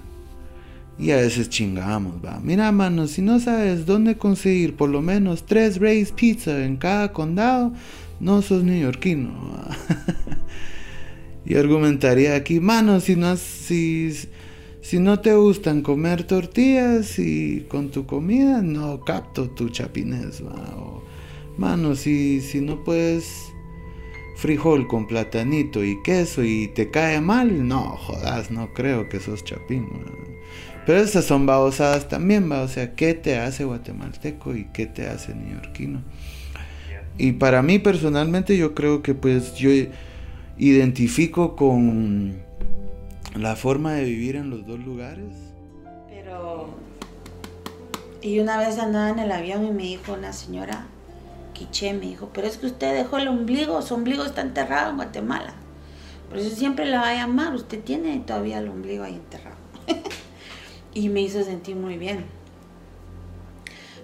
Y 0.98 1.12
a 1.12 1.16
veces 1.18 1.48
chingamos, 1.48 2.16
va. 2.24 2.40
Mira, 2.42 2.72
mano, 2.72 3.06
si 3.06 3.22
no 3.22 3.38
sabes 3.38 3.86
dónde 3.86 4.18
conseguir 4.18 4.74
por 4.74 4.90
lo 4.90 5.00
menos 5.00 5.46
tres 5.46 5.78
Ray's 5.78 6.10
Pizza 6.10 6.64
en 6.64 6.76
cada 6.76 7.12
condado, 7.12 7.72
no 8.20 8.42
sos 8.42 8.64
neoyorquino. 8.64 9.32
y 11.44 11.54
argumentaría 11.54 12.34
aquí, 12.34 12.60
mano, 12.60 13.00
si 13.00 13.16
no, 13.16 13.36
si, 13.36 14.12
si 14.80 14.98
no 14.98 15.20
te 15.20 15.34
gustan 15.34 15.82
comer 15.82 16.24
tortillas 16.24 17.18
y 17.18 17.66
con 17.68 17.90
tu 17.90 18.06
comida, 18.06 18.62
no 18.62 19.04
capto 19.04 19.50
tu 19.50 19.68
chapinés, 19.68 20.42
mano, 21.56 21.94
si, 21.94 22.40
si 22.40 22.60
no 22.60 22.84
puedes 22.84 23.52
frijol 24.38 24.86
con 24.86 25.08
platanito 25.08 25.84
y 25.84 26.00
queso 26.02 26.44
y 26.44 26.68
te 26.68 26.90
cae 26.90 27.20
mal, 27.20 27.66
no, 27.66 27.96
jodas, 27.96 28.52
no 28.52 28.72
creo 28.72 29.08
que 29.08 29.18
sos 29.18 29.42
chapín. 29.42 29.88
Pero 30.86 31.00
esas 31.00 31.24
son 31.24 31.44
babosadas 31.44 32.08
también, 32.08 32.50
va, 32.50 32.62
o 32.62 32.68
sea, 32.68 32.94
¿qué 32.94 33.14
te 33.14 33.36
hace 33.36 33.64
guatemalteco 33.64 34.54
y 34.54 34.66
qué 34.72 34.86
te 34.86 35.08
hace 35.08 35.34
neoyorquino? 35.34 36.02
Y 37.18 37.32
para 37.32 37.62
mí 37.62 37.80
personalmente 37.80 38.56
yo 38.56 38.74
creo 38.74 39.02
que 39.02 39.12
pues 39.14 39.54
yo 39.56 39.70
identifico 40.56 41.56
con 41.56 42.40
la 43.34 43.56
forma 43.56 43.92
de 43.92 44.04
vivir 44.04 44.36
en 44.36 44.50
los 44.50 44.66
dos 44.66 44.78
lugares. 44.78 45.34
Pero... 46.08 46.68
Y 48.22 48.38
una 48.38 48.58
vez 48.58 48.78
andaba 48.78 49.10
en 49.10 49.18
el 49.18 49.32
avión 49.32 49.66
y 49.66 49.70
me 49.70 49.82
dijo 49.82 50.12
una 50.12 50.32
señora, 50.32 50.86
Quiche, 51.54 51.92
me 51.92 52.06
dijo, 52.06 52.30
pero 52.32 52.46
es 52.46 52.56
que 52.56 52.66
usted 52.66 52.94
dejó 52.94 53.18
el 53.18 53.28
ombligo, 53.28 53.82
su 53.82 53.94
ombligo 53.94 54.24
está 54.24 54.42
enterrado 54.42 54.90
en 54.90 54.96
Guatemala. 54.96 55.54
Por 56.28 56.38
eso 56.38 56.54
siempre 56.54 56.86
la 56.86 57.00
va 57.00 57.08
a 57.10 57.14
llamar, 57.14 57.54
usted 57.54 57.82
tiene 57.82 58.18
todavía 58.20 58.58
el 58.58 58.68
ombligo 58.68 59.04
ahí 59.04 59.14
enterrado. 59.14 59.56
y 60.94 61.08
me 61.08 61.20
hizo 61.20 61.42
sentir 61.42 61.74
muy 61.76 61.96
bien. 61.96 62.24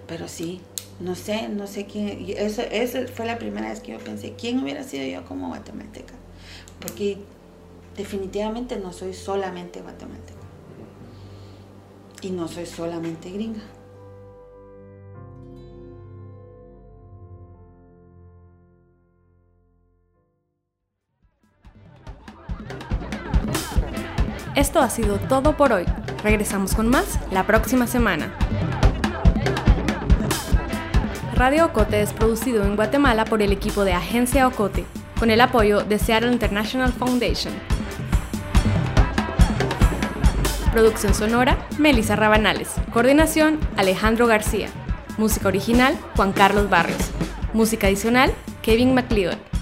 Pero 0.07 0.29
sí, 0.29 0.61
no 1.01 1.15
sé, 1.15 1.49
no 1.49 1.67
sé 1.67 1.87
quién. 1.87 2.25
Eso, 2.37 2.63
eso 2.63 2.99
fue 3.15 3.27
la 3.27 3.39
primera 3.39 3.69
vez 3.69 3.81
que 3.81 3.93
yo 3.93 3.99
pensé, 3.99 4.35
¿quién 4.39 4.63
hubiera 4.63 4.83
sido 4.83 5.07
yo 5.07 5.27
como 5.27 5.49
guatemalteca? 5.49 6.15
Porque 6.81 7.19
definitivamente 7.97 8.77
no 8.77 8.93
soy 8.93 9.15
solamente 9.15 9.81
guatemalteca. 9.81 10.39
Y 12.23 12.31
no 12.31 12.49
soy 12.49 12.67
solamente 12.67 13.31
gringa. 13.31 13.63
Esto 24.55 24.79
ha 24.79 24.89
sido 24.89 25.19
todo 25.19 25.57
por 25.57 25.73
hoy. 25.73 25.85
Regresamos 26.23 26.75
con 26.75 26.89
más 26.89 27.19
la 27.33 27.45
próxima 27.45 27.89
semana. 27.89 28.33
Radio 31.37 31.67
Ocote 31.67 32.01
es 32.01 32.13
producido 32.13 32.63
en 32.63 32.77
Guatemala 32.77 33.25
por 33.25 33.43
el 33.43 33.51
equipo 33.51 33.85
de 33.85 33.93
Agencia 33.93 34.47
Ocote, 34.47 34.85
con 35.19 35.33
el 35.33 35.41
apoyo 35.41 35.83
de 35.83 35.99
Seattle 35.99 36.31
International 36.31 36.93
Foundation. 36.93 37.53
Producción 40.73 41.13
sonora, 41.13 41.59
Melissa 41.77 42.15
Rabanales. 42.15 42.75
Coordinación, 42.93 43.59
Alejandro 43.77 44.29
García. 44.29 44.69
Música 45.19 45.49
original, 45.49 45.99
Juan 46.15 46.33
Carlos 46.33 46.71
Barrios. 46.71 47.11
Música 47.53 47.89
adicional, 47.89 48.33
Kevin 48.63 48.95
McLeod. 48.95 49.54